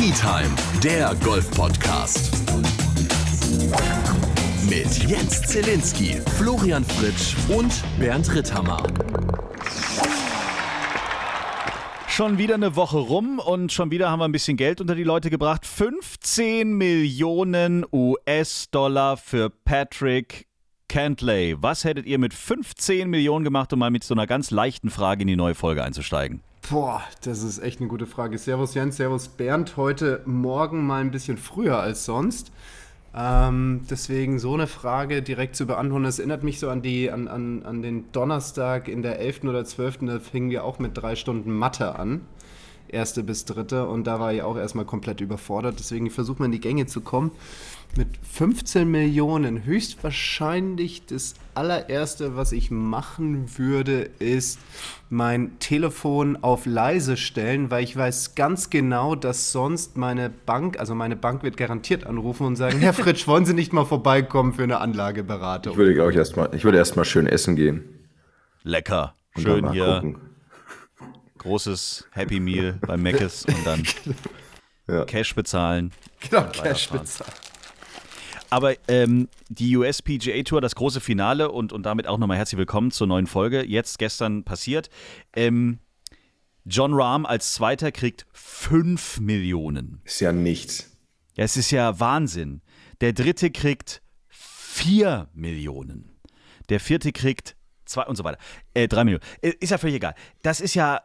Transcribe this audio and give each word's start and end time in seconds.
Tea 0.00 0.12
Time, 0.12 0.48
der 0.82 1.14
Golf-Podcast. 1.16 2.32
Mit 4.66 5.06
Jens 5.06 5.42
Zelinski, 5.42 6.22
Florian 6.38 6.82
Fritsch 6.86 7.36
und 7.50 7.70
Bernd 7.98 8.34
Ritthammer. 8.34 8.82
Schon 12.08 12.38
wieder 12.38 12.54
eine 12.54 12.76
Woche 12.76 12.96
rum 12.96 13.40
und 13.40 13.72
schon 13.72 13.90
wieder 13.90 14.10
haben 14.10 14.20
wir 14.20 14.24
ein 14.24 14.32
bisschen 14.32 14.56
Geld 14.56 14.80
unter 14.80 14.94
die 14.94 15.04
Leute 15.04 15.28
gebracht. 15.28 15.66
15 15.66 16.72
Millionen 16.72 17.84
US-Dollar 17.92 19.18
für 19.18 19.50
Patrick 19.50 20.46
Cantley. 20.88 21.56
Was 21.60 21.84
hättet 21.84 22.06
ihr 22.06 22.18
mit 22.18 22.32
15 22.32 23.10
Millionen 23.10 23.44
gemacht, 23.44 23.70
um 23.74 23.80
mal 23.80 23.90
mit 23.90 24.04
so 24.04 24.14
einer 24.14 24.26
ganz 24.26 24.50
leichten 24.50 24.88
Frage 24.88 25.20
in 25.20 25.28
die 25.28 25.36
neue 25.36 25.54
Folge 25.54 25.84
einzusteigen? 25.84 26.42
Boah, 26.70 27.02
das 27.24 27.42
ist 27.42 27.58
echt 27.58 27.80
eine 27.80 27.88
gute 27.88 28.06
Frage. 28.06 28.38
Servus 28.38 28.74
Jens, 28.74 28.96
Servus 28.96 29.26
Bernd. 29.26 29.76
Heute 29.76 30.22
Morgen 30.24 30.86
mal 30.86 31.00
ein 31.00 31.10
bisschen 31.10 31.36
früher 31.36 31.80
als 31.80 32.04
sonst. 32.04 32.52
Ähm, 33.12 33.80
deswegen 33.90 34.38
so 34.38 34.54
eine 34.54 34.68
Frage 34.68 35.20
direkt 35.20 35.56
zu 35.56 35.66
beantworten, 35.66 36.04
das 36.04 36.20
erinnert 36.20 36.44
mich 36.44 36.60
so 36.60 36.70
an, 36.70 36.80
die, 36.80 37.10
an, 37.10 37.26
an, 37.26 37.64
an 37.64 37.82
den 37.82 38.12
Donnerstag 38.12 38.86
in 38.86 39.02
der 39.02 39.18
11. 39.18 39.42
oder 39.44 39.64
12. 39.64 39.98
Da 40.02 40.20
fingen 40.20 40.48
wir 40.50 40.62
auch 40.62 40.78
mit 40.78 40.96
drei 40.96 41.16
Stunden 41.16 41.50
Mathe 41.50 41.98
an. 41.98 42.20
Erste 42.92 43.22
bis 43.22 43.44
dritte. 43.44 43.86
Und 43.86 44.06
da 44.06 44.20
war 44.20 44.32
ich 44.32 44.42
auch 44.42 44.56
erstmal 44.56 44.84
komplett 44.84 45.20
überfordert. 45.20 45.78
Deswegen 45.78 46.10
versuchen 46.10 46.40
wir 46.40 46.46
in 46.46 46.52
die 46.52 46.60
Gänge 46.60 46.86
zu 46.86 47.00
kommen 47.00 47.32
mit 47.96 48.08
15 48.22 48.88
Millionen 48.88 49.64
höchstwahrscheinlich 49.64 51.06
das 51.06 51.34
allererste, 51.54 52.36
was 52.36 52.52
ich 52.52 52.70
machen 52.70 53.58
würde, 53.58 54.10
ist 54.18 54.60
mein 55.08 55.58
Telefon 55.58 56.38
auf 56.40 56.66
leise 56.66 57.16
stellen, 57.16 57.70
weil 57.70 57.82
ich 57.82 57.96
weiß 57.96 58.34
ganz 58.34 58.70
genau, 58.70 59.14
dass 59.14 59.52
sonst 59.52 59.96
meine 59.96 60.30
Bank, 60.30 60.78
also 60.78 60.94
meine 60.94 61.16
Bank 61.16 61.42
wird 61.42 61.56
garantiert 61.56 62.06
anrufen 62.06 62.46
und 62.46 62.56
sagen, 62.56 62.78
Herr 62.78 62.94
Fritsch, 62.94 63.26
wollen 63.26 63.44
Sie 63.44 63.54
nicht 63.54 63.72
mal 63.72 63.84
vorbeikommen 63.84 64.52
für 64.52 64.62
eine 64.62 64.78
Anlageberatung? 64.78 65.72
Ich 65.72 65.78
würde, 65.78 65.94
glaube 65.94 66.12
ich, 66.12 66.16
erstmal, 66.16 66.54
ich 66.54 66.64
würde 66.64 66.78
erstmal 66.78 67.04
schön 67.04 67.26
essen 67.26 67.56
gehen. 67.56 67.84
Lecker. 68.62 69.16
Schön 69.36 69.72
hier. 69.72 70.00
Gucken. 70.00 70.29
Großes 71.40 72.06
Happy 72.10 72.38
Meal 72.38 72.78
bei 72.86 72.98
Meckes 72.98 73.46
und 73.46 73.66
dann 73.66 73.82
ja. 74.88 75.06
Cash 75.06 75.34
bezahlen. 75.34 75.90
Genau, 76.28 76.42
Cash 76.50 76.90
bezahlen. 76.90 77.32
Aber 78.50 78.74
ähm, 78.88 79.26
die 79.48 79.74
US 79.78 80.02
PGA 80.02 80.42
Tour, 80.42 80.60
das 80.60 80.74
große 80.74 81.00
Finale 81.00 81.50
und, 81.50 81.72
und 81.72 81.84
damit 81.84 82.06
auch 82.06 82.18
nochmal 82.18 82.36
herzlich 82.36 82.58
willkommen 82.58 82.90
zur 82.90 83.06
neuen 83.06 83.26
Folge. 83.26 83.64
Jetzt 83.64 83.98
gestern 83.98 84.44
passiert. 84.44 84.90
Ähm, 85.34 85.78
John 86.66 86.92
Rahm 86.92 87.24
als 87.24 87.54
Zweiter 87.54 87.90
kriegt 87.90 88.26
5 88.32 89.20
Millionen. 89.20 90.02
Ist 90.04 90.20
ja 90.20 90.32
nichts. 90.32 90.94
Ja, 91.36 91.44
es 91.44 91.56
ist 91.56 91.70
ja 91.70 91.98
Wahnsinn. 92.00 92.60
Der 93.00 93.14
Dritte 93.14 93.50
kriegt 93.50 94.02
4 94.28 95.30
Millionen. 95.32 96.20
Der 96.68 96.80
Vierte 96.80 97.12
kriegt 97.12 97.56
2 97.86 98.04
und 98.04 98.16
so 98.16 98.24
weiter. 98.24 98.38
Äh, 98.74 98.88
3 98.88 99.04
Millionen. 99.04 99.24
Äh, 99.40 99.54
ist 99.58 99.70
ja 99.70 99.78
völlig 99.78 99.96
egal. 99.96 100.14
Das 100.42 100.60
ist 100.60 100.74
ja 100.74 101.00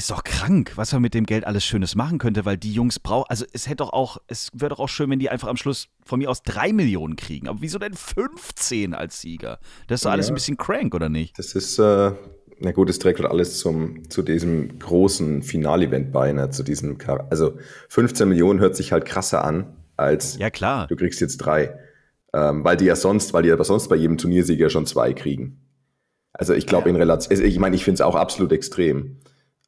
ist 0.00 0.10
doch 0.10 0.24
krank, 0.24 0.72
was 0.76 0.92
man 0.92 1.02
mit 1.02 1.12
dem 1.12 1.26
Geld 1.26 1.46
alles 1.46 1.62
Schönes 1.62 1.94
machen 1.94 2.18
könnte, 2.18 2.46
weil 2.46 2.56
die 2.56 2.72
Jungs 2.72 2.98
brauchen, 2.98 3.26
also 3.28 3.44
es 3.52 3.66
hätte 3.66 3.76
doch 3.76 3.92
auch, 3.92 4.16
es 4.28 4.48
wäre 4.54 4.70
doch 4.70 4.80
auch 4.80 4.88
schön, 4.88 5.10
wenn 5.10 5.18
die 5.18 5.28
einfach 5.28 5.48
am 5.48 5.58
Schluss 5.58 5.88
von 6.06 6.18
mir 6.18 6.30
aus 6.30 6.42
drei 6.42 6.72
Millionen 6.72 7.16
kriegen. 7.16 7.48
Aber 7.48 7.58
wieso 7.60 7.78
denn 7.78 7.92
15 7.92 8.94
als 8.94 9.20
Sieger? 9.20 9.58
Das 9.88 10.00
ist 10.00 10.06
doch 10.06 10.10
alles 10.10 10.28
ja, 10.28 10.32
ein 10.32 10.36
bisschen 10.36 10.56
crank, 10.56 10.94
oder 10.94 11.10
nicht? 11.10 11.38
Das 11.38 11.54
ist, 11.54 11.78
äh, 11.78 12.12
na 12.60 12.72
gut, 12.72 12.88
es 12.88 12.98
trägt 12.98 13.20
halt 13.20 13.30
alles 13.30 13.58
zum, 13.58 14.08
zu 14.08 14.22
diesem 14.22 14.78
großen 14.78 15.42
Finalevent 15.42 16.12
bei, 16.12 16.32
ne? 16.32 16.48
zu 16.48 16.62
diesem, 16.62 16.96
also 17.28 17.58
15 17.90 18.26
Millionen 18.26 18.58
hört 18.58 18.76
sich 18.76 18.92
halt 18.92 19.04
krasser 19.04 19.44
an, 19.44 19.76
als 19.98 20.38
ja, 20.38 20.48
klar. 20.48 20.86
du 20.86 20.96
kriegst 20.96 21.20
jetzt 21.20 21.36
drei. 21.38 21.74
Ähm, 22.32 22.64
weil 22.64 22.78
die 22.78 22.86
ja 22.86 22.96
sonst, 22.96 23.34
weil 23.34 23.42
die 23.42 23.50
ja 23.50 23.62
sonst 23.62 23.88
bei 23.88 23.96
jedem 23.96 24.16
Turniersieger 24.16 24.70
schon 24.70 24.86
zwei 24.86 25.12
kriegen. 25.12 25.60
Also 26.32 26.54
ich 26.54 26.66
glaube 26.66 26.88
ja. 26.88 26.94
in 26.94 26.96
Relation, 26.96 27.32
also 27.32 27.42
ich 27.42 27.58
meine, 27.58 27.76
ich 27.76 27.84
finde 27.84 27.96
es 27.96 28.00
auch 28.00 28.14
absolut 28.14 28.52
extrem. 28.52 29.18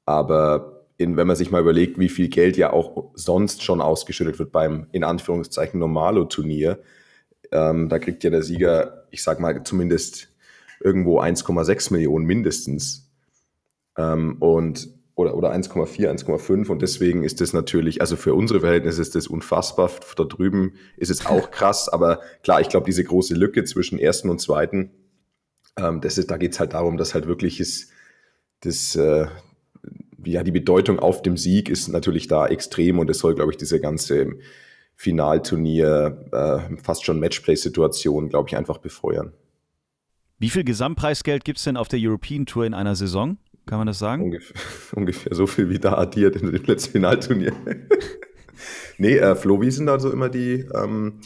Aber 0.04 0.86
in, 0.96 1.16
wenn 1.16 1.26
man 1.26 1.36
sich 1.36 1.50
mal 1.50 1.60
überlegt, 1.60 1.98
wie 1.98 2.08
viel 2.08 2.28
Geld 2.28 2.56
ja 2.56 2.72
auch 2.72 3.12
sonst 3.14 3.62
schon 3.62 3.80
ausgeschüttet 3.80 4.38
wird 4.38 4.52
beim, 4.52 4.86
in 4.92 5.04
Anführungszeichen, 5.04 5.78
Normalo-Turnier, 5.80 6.78
ähm, 7.50 7.88
da 7.88 7.98
kriegt 7.98 8.24
ja 8.24 8.30
der 8.30 8.42
Sieger, 8.42 9.06
ich 9.10 9.22
sag 9.22 9.40
mal, 9.40 9.62
zumindest 9.64 10.28
irgendwo 10.80 11.20
1,6 11.20 11.92
Millionen 11.92 12.24
mindestens. 12.26 13.10
Ähm, 13.96 14.36
und 14.40 14.88
oder, 15.14 15.36
oder 15.36 15.52
1,4, 15.52 16.08
1,5 16.08 16.68
und 16.68 16.80
deswegen 16.80 17.22
ist 17.22 17.40
das 17.42 17.52
natürlich, 17.52 18.00
also 18.00 18.16
für 18.16 18.34
unsere 18.34 18.60
Verhältnisse 18.60 19.02
ist 19.02 19.14
das 19.14 19.26
unfassbar. 19.26 19.90
Da 20.16 20.24
drüben 20.24 20.74
ist 20.96 21.10
es 21.10 21.26
auch 21.26 21.50
krass, 21.50 21.88
aber 21.88 22.20
klar, 22.42 22.60
ich 22.60 22.68
glaube, 22.68 22.86
diese 22.86 23.04
große 23.04 23.34
Lücke 23.34 23.64
zwischen 23.64 23.98
ersten 23.98 24.30
und 24.30 24.40
zweiten, 24.40 24.90
ähm, 25.76 26.00
das 26.00 26.16
ist, 26.16 26.30
da 26.30 26.38
geht 26.38 26.52
es 26.52 26.60
halt 26.60 26.72
darum, 26.72 26.96
dass 26.96 27.14
halt 27.14 27.26
wirklich 27.26 27.60
ist, 27.60 27.90
das, 28.60 28.96
äh, 28.96 29.26
ja, 30.24 30.42
die 30.42 30.50
Bedeutung 30.50 30.98
auf 30.98 31.22
dem 31.22 31.36
Sieg 31.36 31.68
ist 31.68 31.88
natürlich 31.88 32.28
da 32.28 32.46
extrem 32.46 32.98
und 32.98 33.10
es 33.10 33.18
soll, 33.18 33.34
glaube 33.34 33.52
ich, 33.52 33.56
diese 33.56 33.80
ganze 33.80 34.38
Finalturnier, 34.94 36.26
äh, 36.32 36.76
fast 36.82 37.04
schon 37.04 37.18
Matchplay-Situation, 37.18 38.28
glaube 38.28 38.48
ich, 38.48 38.56
einfach 38.56 38.78
befeuern. 38.78 39.32
Wie 40.38 40.50
viel 40.50 40.64
Gesamtpreisgeld 40.64 41.44
gibt 41.44 41.58
es 41.58 41.64
denn 41.64 41.76
auf 41.76 41.88
der 41.88 41.98
European 42.00 42.46
Tour 42.46 42.66
in 42.66 42.74
einer 42.74 42.96
Saison? 42.96 43.38
Kann 43.66 43.78
man 43.78 43.86
das 43.86 43.98
sagen? 43.98 44.24
Ungefähr, 44.24 44.56
ungefähr 44.96 45.34
so 45.34 45.46
viel 45.46 45.70
wie 45.70 45.78
da 45.78 45.94
addiert 45.94 46.36
in 46.36 46.52
dem 46.52 46.64
letzten 46.64 46.92
Finalturnier. 46.92 47.52
nee, 48.98 49.16
äh, 49.16 49.34
Flo, 49.36 49.60
wie 49.60 49.70
sind 49.70 49.88
also 49.88 50.10
immer 50.10 50.28
die. 50.28 50.66
Ähm, 50.74 51.20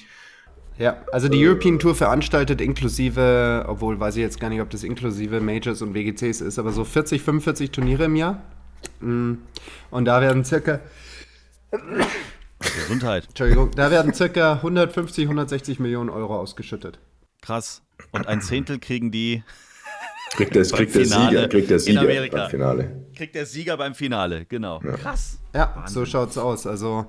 ja, 0.79 1.03
also 1.11 1.29
die 1.29 1.47
European 1.47 1.79
Tour 1.79 1.95
veranstaltet 1.95 2.61
inklusive, 2.61 3.65
obwohl 3.67 3.99
weiß 3.99 4.17
ich 4.17 4.23
jetzt 4.23 4.39
gar 4.39 4.51
nicht, 4.51 4.61
ob 4.61 4.69
das 4.69 4.85
inklusive 4.85 5.41
Majors 5.41 5.81
und 5.81 5.95
WGCs 5.95 6.43
ist, 6.43 6.59
aber 6.59 6.73
so 6.73 6.85
40, 6.85 7.23
45 7.23 7.71
Turniere 7.71 8.05
im 8.05 8.17
Jahr. 8.17 8.43
Mm. 9.01 9.35
Und 9.91 10.05
da 10.05 10.21
werden 10.21 10.45
circa. 10.45 10.81
Gesundheit. 12.59 13.27
Entschuldigung, 13.29 13.71
da 13.73 13.91
werden 13.91 14.15
circa 14.15 14.55
150, 14.55 15.25
160 15.25 15.79
Millionen 15.79 16.11
Euro 16.11 16.39
ausgeschüttet. 16.39 16.99
Krass. 17.43 17.83
Und 18.13 18.27
ein 18.27 18.41
Zehntel 18.41 18.79
kriegen 18.79 19.11
die. 19.11 19.43
Kriegt, 20.31 20.57
das, 20.57 20.73
kriegt 20.73 20.95
der 20.95 21.07
Sieger, 21.07 21.49
kriegt 21.49 21.71
der 21.71 21.79
Sieger 21.79 22.29
beim 22.29 22.51
Finale. 22.51 23.07
Kriegt 23.15 23.35
der 23.35 23.47
Sieger 23.47 23.77
beim 23.77 23.95
Finale, 23.95 24.45
genau. 24.45 24.83
Ja. 24.83 24.93
Krass. 24.93 25.39
Ja, 25.55 25.73
Wahnsinn. 25.75 25.95
so 25.95 26.05
schaut's 26.05 26.37
aus. 26.37 26.67
Also, 26.67 27.07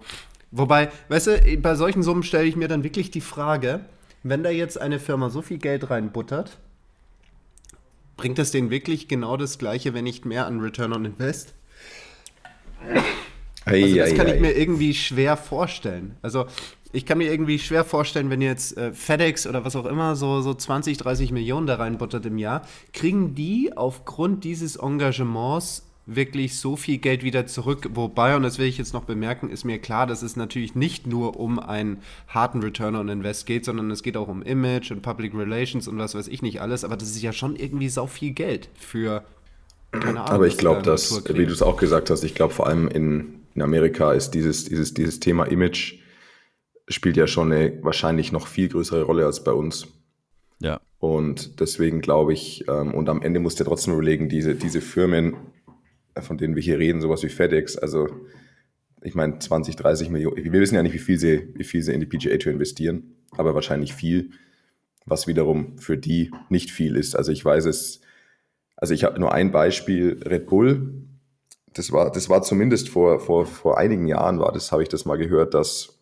wobei, 0.51 0.91
weißt 1.09 1.27
du, 1.27 1.57
bei 1.57 1.75
solchen 1.75 2.03
Summen 2.03 2.23
stelle 2.23 2.45
ich 2.45 2.55
mir 2.55 2.67
dann 2.67 2.83
wirklich 2.83 3.11
die 3.11 3.21
Frage, 3.21 3.81
wenn 4.23 4.43
da 4.43 4.49
jetzt 4.49 4.79
eine 4.79 4.99
Firma 4.99 5.29
so 5.29 5.41
viel 5.41 5.57
Geld 5.57 5.89
reinbuttert, 5.89 6.57
bringt 8.15 8.37
das 8.37 8.51
denen 8.51 8.69
wirklich 8.69 9.07
genau 9.07 9.35
das 9.35 9.57
Gleiche, 9.57 9.93
wenn 9.93 10.03
nicht 10.03 10.25
mehr 10.25 10.45
an 10.45 10.59
Return 10.59 10.93
on 10.93 11.05
Invest? 11.05 11.53
Also 13.67 13.95
das 13.95 14.15
kann 14.15 14.27
ich 14.27 14.39
mir 14.39 14.51
irgendwie 14.51 14.93
schwer 14.93 15.37
vorstellen. 15.37 16.15
Also 16.21 16.45
ich 16.93 17.05
kann 17.05 17.17
mir 17.17 17.29
irgendwie 17.31 17.59
schwer 17.59 17.83
vorstellen, 17.83 18.29
wenn 18.29 18.41
jetzt 18.41 18.77
äh, 18.77 18.93
FedEx 18.93 19.45
oder 19.45 19.65
was 19.65 19.75
auch 19.75 19.85
immer 19.85 20.15
so, 20.15 20.41
so 20.41 20.53
20, 20.53 20.97
30 20.97 21.31
Millionen 21.31 21.67
da 21.67 21.75
reinbuttert 21.75 22.25
im 22.25 22.37
Jahr, 22.37 22.65
kriegen 22.93 23.35
die 23.35 23.71
aufgrund 23.75 24.43
dieses 24.43 24.77
Engagements 24.77 25.83
wirklich 26.07 26.57
so 26.57 26.77
viel 26.77 26.97
Geld 26.97 27.23
wieder 27.23 27.45
zurück. 27.47 27.89
Wobei, 27.93 28.35
und 28.37 28.43
das 28.43 28.57
will 28.57 28.65
ich 28.65 28.77
jetzt 28.77 28.93
noch 28.93 29.03
bemerken, 29.03 29.49
ist 29.49 29.65
mir 29.65 29.77
klar, 29.77 30.07
dass 30.07 30.21
es 30.21 30.37
natürlich 30.37 30.73
nicht 30.73 31.05
nur 31.05 31.37
um 31.37 31.59
einen 31.59 31.97
harten 32.29 32.61
Return 32.61 32.95
on 32.95 33.09
Invest 33.09 33.45
geht, 33.45 33.65
sondern 33.65 33.91
es 33.91 34.03
geht 34.03 34.15
auch 34.15 34.29
um 34.29 34.41
Image 34.41 34.89
und 34.91 35.01
Public 35.01 35.35
Relations 35.35 35.87
und 35.87 35.97
was 35.97 36.15
weiß 36.15 36.29
ich 36.29 36.41
nicht 36.41 36.61
alles. 36.61 36.85
Aber 36.85 36.95
das 36.95 37.09
ist 37.09 37.21
ja 37.21 37.33
schon 37.33 37.57
irgendwie 37.57 37.89
sau 37.89 38.07
viel 38.07 38.31
Geld 38.31 38.69
für 38.73 39.23
keine 39.91 40.21
Ahnung. 40.21 40.29
Aber 40.29 40.47
ich 40.47 40.57
glaube, 40.57 40.81
dass, 40.81 41.23
wie 41.27 41.45
du 41.45 41.51
es 41.51 41.61
auch 41.61 41.77
gesagt 41.77 42.09
hast, 42.09 42.23
ich 42.23 42.35
glaube 42.35 42.53
vor 42.53 42.67
allem 42.67 42.87
in, 42.87 43.36
in 43.57 43.63
Amerika 43.63 44.13
ist 44.13 44.31
dieses, 44.31 44.65
dieses, 44.65 44.93
dieses 44.93 45.19
Thema 45.19 45.45
Image 45.45 45.95
spielt 46.87 47.17
ja 47.17 47.25
schon 47.25 47.51
eine 47.51 47.83
wahrscheinlich 47.83 48.31
noch 48.31 48.45
viel 48.45 48.69
größere 48.69 49.01
Rolle 49.01 49.25
als 49.25 49.43
bei 49.43 49.51
uns. 49.51 49.87
Ja. 50.59 50.79
Und 50.99 51.59
deswegen 51.59 52.01
glaube 52.01 52.33
ich, 52.33 52.65
ähm, 52.67 52.93
und 52.93 53.09
am 53.09 53.23
Ende 53.23 53.39
musst 53.39 53.59
du 53.59 53.63
trotzdem 53.63 53.95
überlegen, 53.95 54.29
diese, 54.29 54.53
diese 54.53 54.79
Firmen, 54.79 55.35
von 56.19 56.37
denen 56.37 56.55
wir 56.55 56.61
hier 56.61 56.77
reden, 56.77 57.01
sowas 57.01 57.23
wie 57.23 57.29
FedEx, 57.29 57.77
also 57.77 58.07
ich 59.01 59.15
meine 59.15 59.39
20, 59.39 59.75
30 59.75 60.11
Millionen, 60.11 60.37
wir 60.37 60.61
wissen 60.61 60.75
ja 60.75 60.83
nicht, 60.83 60.93
wie 60.93 60.99
viel 60.99 61.17
sie, 61.17 61.49
wie 61.55 61.63
viel 61.63 61.81
sie 61.81 61.93
in 61.93 61.99
die 61.99 62.05
PGA 62.05 62.37
Tour 62.37 62.53
investieren, 62.53 63.15
aber 63.31 63.55
wahrscheinlich 63.55 63.95
viel, 63.95 64.29
was 65.07 65.25
wiederum 65.25 65.79
für 65.79 65.97
die 65.97 66.29
nicht 66.49 66.69
viel 66.69 66.95
ist. 66.95 67.15
Also 67.15 67.31
ich 67.31 67.43
weiß 67.43 67.65
es, 67.65 68.01
also 68.75 68.93
ich 68.93 69.03
habe 69.03 69.19
nur 69.19 69.33
ein 69.33 69.51
Beispiel, 69.51 70.21
Red 70.23 70.45
Bull. 70.45 71.06
Das 71.77 71.91
war, 71.91 72.11
das 72.11 72.29
war 72.29 72.41
zumindest 72.41 72.89
vor, 72.89 73.19
vor, 73.19 73.45
vor 73.45 73.77
einigen 73.77 74.07
Jahren, 74.07 74.39
war 74.39 74.51
das, 74.51 74.71
habe 74.71 74.83
ich 74.83 74.89
das 74.89 75.05
mal 75.05 75.17
gehört, 75.17 75.53
dass, 75.53 75.99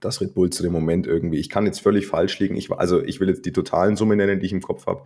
dass 0.00 0.20
Red 0.20 0.34
Bull 0.34 0.50
zu 0.50 0.62
dem 0.62 0.72
Moment 0.72 1.06
irgendwie, 1.06 1.38
ich 1.38 1.48
kann 1.48 1.66
jetzt 1.66 1.80
völlig 1.80 2.06
falsch 2.06 2.38
liegen, 2.38 2.56
ich, 2.56 2.70
also 2.70 3.02
ich 3.02 3.20
will 3.20 3.28
jetzt 3.28 3.46
die 3.46 3.52
totalen 3.52 3.96
Summe 3.96 4.16
nennen, 4.16 4.40
die 4.40 4.46
ich 4.46 4.52
im 4.52 4.62
Kopf 4.62 4.86
habe. 4.86 5.04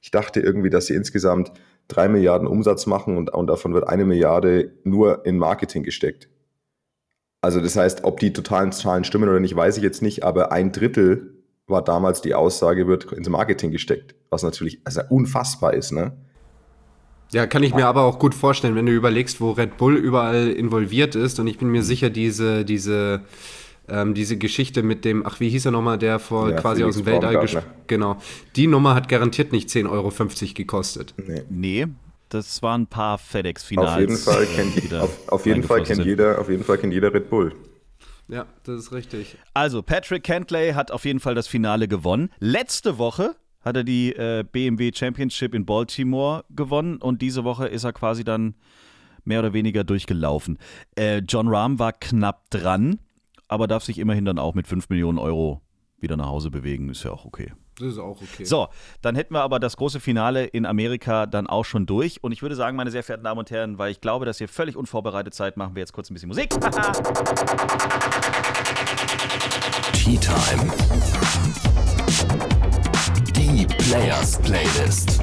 Ich 0.00 0.10
dachte 0.10 0.40
irgendwie, 0.40 0.70
dass 0.70 0.86
sie 0.86 0.94
insgesamt 0.94 1.52
drei 1.88 2.08
Milliarden 2.08 2.46
Umsatz 2.46 2.86
machen 2.86 3.16
und, 3.16 3.30
und 3.32 3.46
davon 3.46 3.74
wird 3.74 3.88
eine 3.88 4.04
Milliarde 4.04 4.72
nur 4.84 5.24
in 5.26 5.38
Marketing 5.38 5.82
gesteckt. 5.82 6.28
Also 7.40 7.60
das 7.60 7.76
heißt, 7.76 8.04
ob 8.04 8.20
die 8.20 8.32
totalen 8.32 8.72
Zahlen 8.72 9.04
stimmen 9.04 9.28
oder 9.28 9.40
nicht, 9.40 9.56
weiß 9.56 9.76
ich 9.76 9.82
jetzt 9.82 10.02
nicht, 10.02 10.24
aber 10.24 10.52
ein 10.52 10.72
Drittel 10.72 11.34
war 11.66 11.82
damals 11.82 12.20
die 12.20 12.34
Aussage, 12.34 12.86
wird 12.86 13.12
ins 13.12 13.28
Marketing 13.28 13.70
gesteckt, 13.70 14.14
was 14.30 14.42
natürlich 14.42 14.80
also 14.84 15.02
unfassbar 15.08 15.74
ist, 15.74 15.92
ne? 15.92 16.16
Ja, 17.32 17.46
kann 17.46 17.62
ich 17.62 17.74
mir 17.74 17.86
aber 17.86 18.02
auch 18.02 18.18
gut 18.18 18.34
vorstellen, 18.34 18.74
wenn 18.74 18.86
du 18.86 18.92
überlegst, 18.92 19.40
wo 19.40 19.50
Red 19.50 19.76
Bull 19.76 19.96
überall 19.96 20.48
involviert 20.48 21.14
ist. 21.14 21.38
Und 21.38 21.46
ich 21.46 21.58
bin 21.58 21.68
mir 21.68 21.82
sicher, 21.82 22.08
diese, 22.08 22.64
diese, 22.64 23.22
ähm, 23.88 24.14
diese 24.14 24.38
Geschichte 24.38 24.82
mit 24.82 25.04
dem, 25.04 25.26
ach, 25.26 25.38
wie 25.40 25.50
hieß 25.50 25.66
er 25.66 25.72
nochmal, 25.72 25.98
der 25.98 26.18
vor 26.18 26.50
Ja, 26.50 26.56
quasi 26.56 26.80
Felix 26.80 26.96
aus 26.96 27.02
dem 27.02 27.06
Weltall 27.06 27.40
gespielt 27.40 27.66
Genau. 27.86 28.16
Die 28.56 28.66
Nummer 28.66 28.94
hat 28.94 29.08
garantiert 29.08 29.52
nicht 29.52 29.68
10,50 29.68 29.90
Euro 29.90 30.12
gekostet. 30.54 31.14
Nee. 31.18 31.42
Nee, 31.50 31.86
das 32.30 32.62
waren 32.62 32.82
ein 32.82 32.86
paar 32.86 33.18
FedEx-Finals. 33.18 33.90
Auf 33.90 34.00
jeden 34.00 34.16
Fall 34.16 34.46
kennt, 34.56 34.94
auf, 34.94 35.28
auf 35.28 35.46
jeden 35.46 35.62
Fall 35.62 35.82
kennt 35.82 36.04
jeder, 36.04 36.38
auf 36.38 36.48
jeden 36.48 36.64
Fall 36.64 36.78
kennt 36.78 36.92
jeder 36.92 37.12
Red 37.12 37.28
Bull. 37.28 37.54
Ja, 38.28 38.46
das 38.64 38.80
ist 38.80 38.92
richtig. 38.92 39.38
Also, 39.54 39.82
Patrick 39.82 40.22
Kentley 40.22 40.72
hat 40.72 40.90
auf 40.90 41.06
jeden 41.06 41.20
Fall 41.20 41.34
das 41.34 41.48
Finale 41.48 41.88
gewonnen. 41.88 42.30
Letzte 42.40 42.98
Woche 42.98 43.34
hat 43.60 43.76
er 43.76 43.84
die 43.84 44.14
äh, 44.14 44.44
BMW 44.50 44.90
Championship 44.94 45.54
in 45.54 45.66
Baltimore 45.66 46.44
gewonnen 46.50 46.96
und 46.98 47.22
diese 47.22 47.44
Woche 47.44 47.66
ist 47.68 47.84
er 47.84 47.92
quasi 47.92 48.24
dann 48.24 48.54
mehr 49.24 49.40
oder 49.40 49.52
weniger 49.52 49.84
durchgelaufen. 49.84 50.58
Äh, 50.96 51.18
John 51.18 51.48
Rahm 51.48 51.78
war 51.78 51.92
knapp 51.92 52.50
dran, 52.50 52.98
aber 53.46 53.66
darf 53.66 53.84
sich 53.84 53.98
immerhin 53.98 54.24
dann 54.24 54.38
auch 54.38 54.54
mit 54.54 54.66
5 54.66 54.88
Millionen 54.88 55.18
Euro 55.18 55.60
wieder 56.00 56.16
nach 56.16 56.26
Hause 56.26 56.50
bewegen. 56.50 56.88
Ist 56.88 57.04
ja 57.04 57.10
auch 57.10 57.24
okay. 57.24 57.52
Das 57.78 57.88
ist 57.88 57.98
auch 57.98 58.20
okay. 58.20 58.44
So, 58.44 58.68
dann 59.02 59.14
hätten 59.14 59.34
wir 59.34 59.42
aber 59.42 59.60
das 59.60 59.76
große 59.76 60.00
Finale 60.00 60.46
in 60.46 60.66
Amerika 60.66 61.26
dann 61.26 61.46
auch 61.46 61.64
schon 61.64 61.86
durch. 61.86 62.22
Und 62.22 62.32
ich 62.32 62.42
würde 62.42 62.56
sagen, 62.56 62.76
meine 62.76 62.90
sehr 62.90 63.02
verehrten 63.02 63.24
Damen 63.24 63.38
und 63.38 63.50
Herren, 63.50 63.78
weil 63.78 63.90
ich 63.92 64.00
glaube, 64.00 64.24
dass 64.24 64.40
ihr 64.40 64.48
völlig 64.48 64.76
unvorbereitet 64.76 65.34
seid, 65.34 65.56
machen 65.56 65.74
wir 65.76 65.80
jetzt 65.80 65.92
kurz 65.92 66.10
ein 66.10 66.14
bisschen 66.14 66.28
Musik. 66.28 66.50
Tea 69.92 70.18
Time. 70.18 71.67
Players 73.76 74.38
Playlist. 74.38 75.20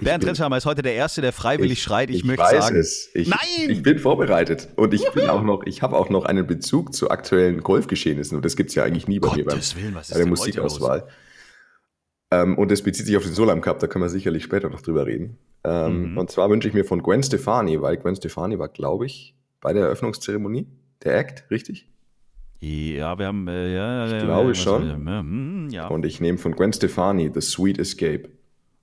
Bernd 0.00 0.24
Rentschhammer 0.24 0.56
ist 0.56 0.66
heute 0.66 0.82
der 0.82 0.94
Erste, 0.94 1.20
der 1.20 1.32
freiwillig 1.32 1.82
schreit. 1.82 2.10
Ich, 2.10 2.24
möchte 2.24 2.42
weiß 2.42 2.66
sagen. 2.66 2.76
es. 2.76 3.10
Ich, 3.14 3.28
Nein! 3.28 3.38
Ich 3.68 3.82
bin 3.82 3.98
vorbereitet 3.98 4.68
und 4.76 4.94
ich 4.94 5.08
bin 5.12 5.28
auch 5.28 5.42
noch, 5.42 5.64
ich 5.64 5.82
habe 5.82 5.96
auch 5.96 6.08
noch 6.10 6.24
einen 6.24 6.46
Bezug 6.46 6.94
zu 6.94 7.10
aktuellen 7.10 7.62
Golfgeschehnissen 7.62 8.36
und 8.36 8.44
das 8.44 8.56
gibt 8.56 8.70
es 8.70 8.74
ja 8.74 8.84
eigentlich 8.84 9.06
nie 9.06 9.20
bei 9.20 9.28
mir 9.28 9.44
beim, 9.44 9.54
Gottes 9.54 9.76
Willen, 9.76 9.94
was 9.94 10.08
ist 10.08 10.14
bei 10.14 10.18
der 10.18 10.28
Musikauswahl. 10.28 11.08
Ähm, 12.30 12.58
und 12.58 12.70
das 12.70 12.82
bezieht 12.82 13.06
sich 13.06 13.16
auf 13.16 13.22
den 13.22 13.34
Solheim 13.34 13.60
Cup, 13.60 13.78
da 13.78 13.86
können 13.86 14.04
wir 14.04 14.10
sicherlich 14.10 14.44
später 14.44 14.68
noch 14.68 14.82
drüber 14.82 15.06
reden. 15.06 15.38
Ähm, 15.68 16.12
Mhm. 16.12 16.18
Und 16.18 16.30
zwar 16.30 16.48
wünsche 16.50 16.68
ich 16.68 16.74
mir 16.74 16.84
von 16.84 17.02
Gwen 17.02 17.22
Stefani, 17.22 17.80
weil 17.80 17.96
Gwen 17.96 18.16
Stefani 18.16 18.58
war, 18.58 18.68
glaube 18.68 19.06
ich, 19.06 19.34
bei 19.60 19.72
der 19.72 19.84
Eröffnungszeremonie 19.84 20.66
der 21.04 21.18
Act, 21.18 21.50
richtig? 21.50 21.88
Ja, 22.60 23.18
wir 23.18 23.26
haben. 23.26 23.46
Äh, 23.48 23.74
ja, 23.74 24.06
Ich 24.06 24.12
ja, 24.12 24.18
glaube 24.24 24.48
ja, 24.48 24.54
schon. 24.54 24.88
Ja, 24.88 24.94
hm, 24.96 25.68
ja. 25.70 25.86
Und 25.88 26.04
ich 26.04 26.20
nehme 26.20 26.38
von 26.38 26.52
Gwen 26.56 26.72
Stefani 26.72 27.30
The 27.32 27.40
Sweet 27.40 27.78
Escape. 27.78 28.30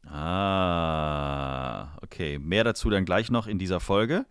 Ah, 0.07 1.97
okay. 2.01 2.39
Mehr 2.39 2.63
dazu 2.63 2.89
dann 2.89 3.05
gleich 3.05 3.29
noch 3.31 3.47
in 3.47 3.59
dieser 3.59 3.79
Folge. 3.79 4.25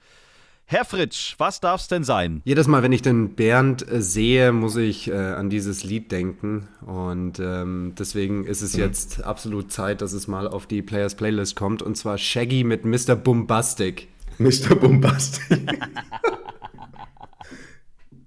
Herr 0.67 0.87
Fritsch, 0.87 1.35
was 1.39 1.61
darf's 1.61 1.89
denn 1.89 2.05
sein? 2.05 2.41
Jedes 2.45 2.67
Mal, 2.69 2.83
wenn 2.83 2.93
ich 2.93 3.03
den 3.03 3.35
Bernd 3.35 3.87
äh, 3.87 4.01
sehe, 4.01 4.51
muss 4.51 4.77
ich 4.77 5.09
äh, 5.09 5.13
an 5.15 5.51
dieses 5.51 5.85
Lied 5.85 6.11
denken. 6.11 6.69
Und 6.81 7.39
ähm, 7.39 7.93
deswegen 7.99 8.47
ist 8.47 8.63
es 8.63 8.75
jetzt 8.75 9.23
absolut 9.25 9.71
Zeit, 9.71 10.01
dass 10.01 10.15
es 10.15 10.27
mal 10.27 10.49
auf 10.49 10.67
die 10.67 10.81
Players 10.81 11.17
Playlist 11.17 11.55
kommt. 11.55 11.83
Und 11.83 11.97
zwar 11.97 12.17
Shaggy 12.17 12.65
mit 12.65 12.87
Mr. 12.87 13.15
Bombastic. 13.15 14.09
Mr. 14.39 14.75
Bombastic. 14.75 15.53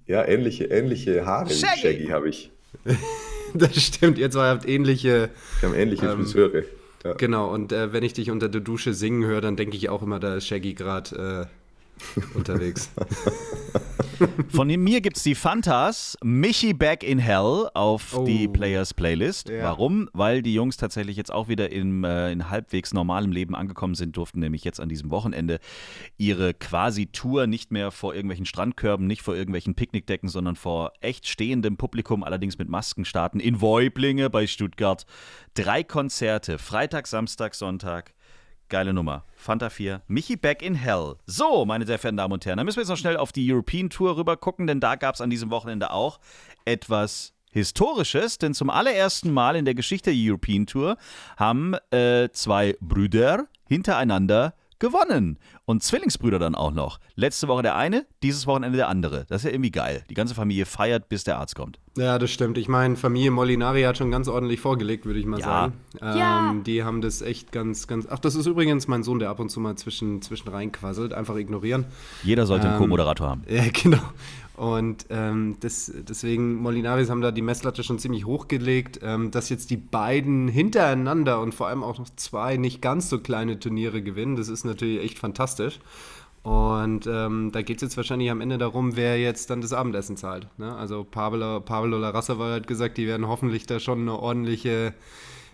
ja, 0.05 0.23
ähnliche, 0.25 0.65
ähnliche 0.65 1.25
Haare 1.25 1.49
Shaggy. 1.49 1.75
wie 1.75 1.79
Shaggy 1.81 2.05
habe 2.07 2.29
ich. 2.29 2.51
Das 3.53 3.81
stimmt, 3.81 4.17
ihr 4.17 4.29
zwei 4.29 4.49
habt 4.49 4.67
ähnliche. 4.67 5.29
Wir 5.61 5.69
haben 5.69 5.75
ähnliche 5.75 6.05
Ähm, 6.05 6.17
Friseure. 6.17 6.63
Ja. 7.05 7.13
Genau, 7.13 7.51
und 7.51 7.71
äh, 7.71 7.93
wenn 7.93 8.03
ich 8.03 8.11
dich 8.11 8.29
unter 8.29 8.49
der 8.49 8.59
Dusche 8.59 8.93
singen 8.93 9.23
höre, 9.23 9.39
dann 9.39 9.55
denke 9.55 9.77
ich 9.77 9.87
auch 9.87 10.03
immer, 10.03 10.19
da 10.19 10.35
ist 10.35 10.47
Shaggy 10.47 10.73
gerade 10.73 11.47
äh, 11.49 11.56
unterwegs. 12.33 12.89
Von 14.49 14.67
mir 14.67 15.01
gibt's 15.01 15.21
die 15.21 15.35
Fantas, 15.35 16.17
Michi 16.23 16.73
Back 16.73 17.03
in 17.03 17.19
Hell 17.19 17.69
auf 17.75 18.15
Oh. 18.17 18.25
die 18.25 18.47
Players 18.47 18.93
Playlist. 18.95 19.49
Ja. 19.49 19.63
Warum? 19.63 20.09
Weil 20.13 20.41
die 20.41 20.53
Jungs 20.53 20.77
tatsächlich 20.77 21.17
jetzt 21.17 21.31
auch 21.31 21.47
wieder 21.47 21.71
im, 21.71 22.03
äh, 22.03 22.31
in 22.31 22.49
halbwegs 22.49 22.93
normalem 22.93 23.31
Leben 23.31 23.55
angekommen 23.55 23.93
sind, 23.93 24.17
durften 24.17 24.39
nämlich 24.39 24.63
jetzt 24.63 24.79
an 24.79 24.89
diesem 24.89 25.11
Wochenende 25.11 25.59
ihre 26.17 26.53
quasi 26.55 27.07
Tour 27.07 27.45
nicht 27.45 27.71
mehr 27.71 27.91
vor 27.91 28.15
irgendwelchen 28.15 28.45
Strandkörben, 28.47 29.05
nicht 29.05 29.21
vor 29.21 29.35
irgendwelchen 29.35 29.75
Picknickdecken, 29.75 30.29
sondern 30.29 30.55
vor 30.55 30.93
echt 31.01 31.27
stehendem 31.27 31.77
Publikum, 31.77 32.23
allerdings 32.23 32.57
mit 32.57 32.69
Masken 32.69 33.05
starten 33.05 33.39
in 33.39 33.61
Wäublinge 33.61 34.29
bei 34.31 34.47
Stuttgart. 34.47 35.05
Drei 35.53 35.83
Konzerte, 35.83 36.57
Freitag, 36.57 37.05
Samstag, 37.07 37.53
Sonntag. 37.53 38.13
Geile 38.69 38.93
Nummer. 38.93 39.23
Fanta 39.35 39.69
4, 39.69 40.01
Michi 40.07 40.35
Back 40.35 40.61
in 40.61 40.75
Hell. 40.75 41.15
So, 41.25 41.65
meine 41.65 41.85
sehr 41.85 41.99
verehrten 41.99 42.17
Damen 42.17 42.33
und 42.33 42.45
Herren, 42.45 42.57
dann 42.57 42.65
müssen 42.65 42.77
wir 42.77 42.81
jetzt 42.81 42.89
noch 42.89 42.97
schnell 42.97 43.15
auf 43.15 43.31
die 43.31 43.51
European 43.51 43.89
Tour 43.89 44.17
rüber 44.17 44.35
gucken, 44.35 44.67
denn 44.67 44.79
da 44.79 44.95
gab 44.95 45.15
es 45.15 45.21
an 45.21 45.29
diesem 45.29 45.49
Wochenende 45.51 45.91
auch 45.91 46.19
etwas 46.65 47.33
Historisches, 47.51 48.37
denn 48.37 48.53
zum 48.53 48.69
allerersten 48.69 49.31
Mal 49.31 49.55
in 49.55 49.65
der 49.65 49.73
Geschichte 49.73 50.11
der 50.11 50.19
European 50.19 50.65
Tour 50.65 50.97
haben 51.37 51.75
äh, 51.91 52.29
zwei 52.31 52.75
Brüder 52.81 53.47
hintereinander 53.67 54.53
gewonnen. 54.79 55.37
Und 55.65 55.83
Zwillingsbrüder 55.83 56.39
dann 56.39 56.55
auch 56.55 56.71
noch. 56.71 56.99
Letzte 57.15 57.47
Woche 57.47 57.63
der 57.63 57.75
eine, 57.75 58.05
dieses 58.23 58.47
Wochenende 58.47 58.77
der 58.77 58.87
andere. 58.87 59.25
Das 59.29 59.41
ist 59.41 59.45
ja 59.45 59.51
irgendwie 59.51 59.71
geil. 59.71 60.03
Die 60.09 60.13
ganze 60.13 60.35
Familie 60.35 60.65
feiert, 60.65 61.09
bis 61.09 61.23
der 61.23 61.37
Arzt 61.39 61.55
kommt. 61.55 61.79
Ja, 61.97 62.19
das 62.19 62.29
stimmt. 62.31 62.57
Ich 62.57 62.67
meine, 62.69 62.95
Familie 62.95 63.31
Molinari 63.31 63.81
hat 63.81 63.97
schon 63.97 64.11
ganz 64.11 64.27
ordentlich 64.27 64.59
vorgelegt, 64.59 65.05
würde 65.05 65.19
ich 65.19 65.25
mal 65.25 65.39
Ja. 65.39 65.45
sagen. 65.45 65.73
Ähm, 66.01 66.17
Ja. 66.17 66.55
Die 66.65 66.83
haben 66.83 67.01
das 67.01 67.21
echt 67.21 67.51
ganz, 67.51 67.87
ganz. 67.87 68.07
Ach, 68.09 68.19
das 68.19 68.35
ist 68.35 68.45
übrigens 68.45 68.87
mein 68.87 69.03
Sohn, 69.03 69.19
der 69.19 69.29
ab 69.29 69.39
und 69.39 69.49
zu 69.49 69.59
mal 69.59 69.75
zwischen, 69.75 70.21
zwischen 70.21 70.47
reinquasselt. 70.49 71.13
Einfach 71.13 71.35
ignorieren. 71.37 71.85
Jeder 72.23 72.45
sollte 72.45 72.65
einen 72.67 72.75
Ähm, 72.75 72.81
Co-Moderator 72.81 73.27
haben. 73.29 73.43
Ja, 73.49 73.63
genau. 73.73 73.97
Und 74.57 75.05
ähm, 75.11 75.57
das, 75.59 75.93
deswegen, 75.95 76.55
Molinaris 76.55 77.11
haben 77.11 77.21
da 77.21 77.29
die 77.29 77.43
Messlatte 77.43 77.83
schon 77.83 77.99
ziemlich 77.99 78.25
hochgelegt, 78.25 78.99
ähm, 79.03 79.29
dass 79.29 79.49
jetzt 79.49 79.69
die 79.69 79.77
beiden 79.77 80.47
hintereinander 80.47 81.41
und 81.41 81.53
vor 81.53 81.67
allem 81.67 81.83
auch 81.83 81.99
noch 81.99 82.09
zwei 82.15 82.57
nicht 82.57 82.81
ganz 82.81 83.07
so 83.07 83.19
kleine 83.19 83.59
Turniere 83.59 84.01
gewinnen. 84.01 84.35
Das 84.35 84.49
ist 84.49 84.65
natürlich 84.65 85.03
echt 85.03 85.19
fantastisch. 85.19 85.79
Und 86.41 87.05
ähm, 87.05 87.51
da 87.51 87.61
geht 87.61 87.77
es 87.77 87.81
jetzt 87.83 87.97
wahrscheinlich 87.97 88.31
am 88.31 88.41
Ende 88.41 88.57
darum, 88.57 88.95
wer 88.95 89.19
jetzt 89.19 89.51
dann 89.51 89.61
das 89.61 89.73
Abendessen 89.73 90.17
zahlt. 90.17 90.47
Ne? 90.57 90.75
Also 90.75 91.03
Pablo, 91.03 91.59
Pablo 91.59 91.99
Larrazzabal 91.99 92.53
hat 92.53 92.67
gesagt, 92.67 92.97
die 92.97 93.05
werden 93.05 93.27
hoffentlich 93.27 93.67
da 93.67 93.79
schon 93.79 94.01
eine 94.01 94.17
ordentliche 94.17 94.95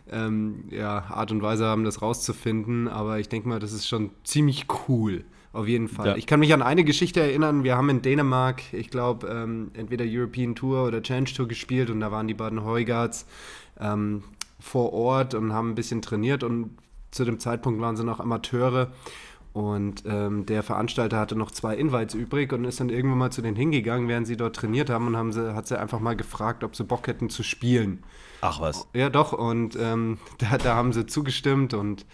ähm, 0.10 0.64
ja, 0.70 1.04
Art 1.10 1.32
und 1.32 1.42
Weise 1.42 1.66
haben, 1.66 1.84
das 1.84 2.02
rauszufinden. 2.02 2.88
Aber 2.88 3.20
ich 3.20 3.28
denke 3.28 3.50
mal, 3.50 3.60
das 3.60 3.74
ist 3.74 3.86
schon 3.86 4.12
ziemlich 4.24 4.68
cool. 4.88 5.26
Auf 5.54 5.68
jeden 5.68 5.88
Fall. 5.88 6.08
Ja. 6.08 6.16
Ich 6.16 6.26
kann 6.26 6.40
mich 6.40 6.52
an 6.52 6.64
eine 6.64 6.84
Geschichte 6.84 7.22
erinnern. 7.22 7.64
Wir 7.64 7.78
haben 7.78 7.88
in 7.90 8.02
Dänemark, 8.02 8.62
ich 8.74 8.90
glaube, 8.90 9.28
ähm, 9.28 9.70
entweder 9.76 10.04
European 10.08 10.56
Tour 10.56 10.88
oder 10.88 11.02
Challenge 11.04 11.30
Tour 11.30 11.48
gespielt 11.48 11.92
und 11.92 12.00
da 12.00 12.12
waren 12.12 12.28
die 12.28 12.34
beiden 12.34 12.66
Heugards 12.66 13.28
ähm, 13.80 14.24
vor 14.60 14.94
Ort 14.94 15.36
und 15.36 15.54
haben 15.54 15.70
ein 15.70 15.76
bisschen 15.76 16.02
trainiert 16.02 16.44
und 16.44 16.72
zu 17.12 17.24
dem 17.24 17.40
Zeitpunkt 17.40 17.80
waren 17.80 17.96
sie 17.96 18.04
noch 18.04 18.20
Amateure. 18.20 18.92
Und 19.54 20.04
ähm, 20.08 20.48
der 20.48 20.64
Veranstalter 20.64 21.20
hatte 21.20 21.36
noch 21.36 21.52
zwei 21.52 21.76
Invites 21.76 22.16
übrig 22.16 22.52
und 22.52 22.66
ist 22.66 22.80
dann 22.80 22.90
irgendwann 22.90 23.20
mal 23.20 23.32
zu 23.32 23.44
denen 23.44 23.56
hingegangen, 23.56 24.08
während 24.08 24.26
sie 24.26 24.36
dort 24.36 24.56
trainiert 24.56 24.90
haben 24.90 25.06
und 25.06 25.16
haben 25.16 25.32
sie, 25.32 25.54
hat 25.54 25.68
sie 25.68 25.80
einfach 25.80 26.00
mal 26.00 26.16
gefragt, 26.16 26.64
ob 26.64 26.76
sie 26.76 26.84
Bock 26.84 27.06
hätten 27.06 27.30
zu 27.30 27.44
spielen. 27.44 28.04
Ach 28.42 28.60
was. 28.60 28.88
Ja, 28.96 29.12
doch. 29.12 29.32
Und 29.32 29.78
ähm, 29.80 30.18
da, 30.40 30.58
da 30.58 30.74
haben 30.74 30.92
sie 30.92 31.06
zugestimmt 31.06 31.76
und 31.76 32.08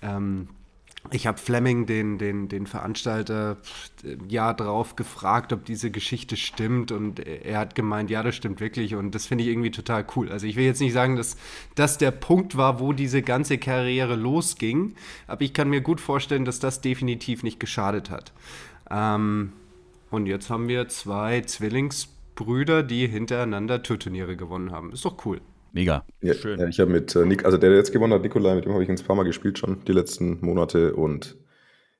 ähm, 0.00 0.48
ich 1.10 1.26
habe 1.26 1.38
Fleming, 1.38 1.86
den, 1.86 2.18
den, 2.18 2.48
den 2.48 2.66
Veranstalter, 2.66 3.58
Jahr 4.28 4.54
drauf 4.54 4.96
gefragt, 4.96 5.52
ob 5.52 5.64
diese 5.64 5.90
Geschichte 5.90 6.36
stimmt 6.36 6.92
und 6.92 7.20
er 7.20 7.58
hat 7.58 7.74
gemeint, 7.74 8.10
ja, 8.10 8.22
das 8.22 8.36
stimmt 8.36 8.60
wirklich 8.60 8.94
und 8.94 9.14
das 9.14 9.26
finde 9.26 9.44
ich 9.44 9.50
irgendwie 9.50 9.70
total 9.70 10.06
cool. 10.16 10.30
Also 10.30 10.46
ich 10.46 10.56
will 10.56 10.64
jetzt 10.64 10.80
nicht 10.80 10.92
sagen, 10.92 11.16
dass 11.16 11.36
das 11.74 11.98
der 11.98 12.10
Punkt 12.10 12.56
war, 12.56 12.80
wo 12.80 12.92
diese 12.92 13.22
ganze 13.22 13.58
Karriere 13.58 14.16
losging, 14.16 14.94
aber 15.26 15.42
ich 15.42 15.52
kann 15.52 15.68
mir 15.70 15.80
gut 15.80 16.00
vorstellen, 16.00 16.44
dass 16.44 16.60
das 16.60 16.80
definitiv 16.80 17.42
nicht 17.42 17.60
geschadet 17.60 18.10
hat. 18.10 18.32
Ähm, 18.90 19.52
und 20.10 20.26
jetzt 20.26 20.50
haben 20.50 20.68
wir 20.68 20.88
zwei 20.88 21.40
Zwillingsbrüder, 21.40 22.82
die 22.82 23.06
hintereinander 23.06 23.82
Tourturniere 23.82 24.36
gewonnen 24.36 24.72
haben. 24.72 24.92
Ist 24.92 25.04
doch 25.04 25.24
cool. 25.26 25.40
Mega. 25.76 26.06
Ja, 26.22 26.32
Schön. 26.32 26.58
Ja, 26.58 26.68
ich 26.68 26.80
habe 26.80 26.90
mit 26.90 27.14
äh, 27.14 27.26
Nick, 27.26 27.44
also 27.44 27.58
der, 27.58 27.68
der 27.68 27.78
jetzt 27.78 27.92
gewonnen 27.92 28.14
hat, 28.14 28.22
Nikolai, 28.22 28.54
mit 28.54 28.64
dem 28.64 28.72
habe 28.72 28.82
ich 28.82 28.88
ein 28.88 28.96
paar 28.96 29.14
Mal 29.14 29.24
gespielt 29.24 29.58
schon 29.58 29.84
die 29.86 29.92
letzten 29.92 30.38
Monate 30.40 30.94
und 30.94 31.36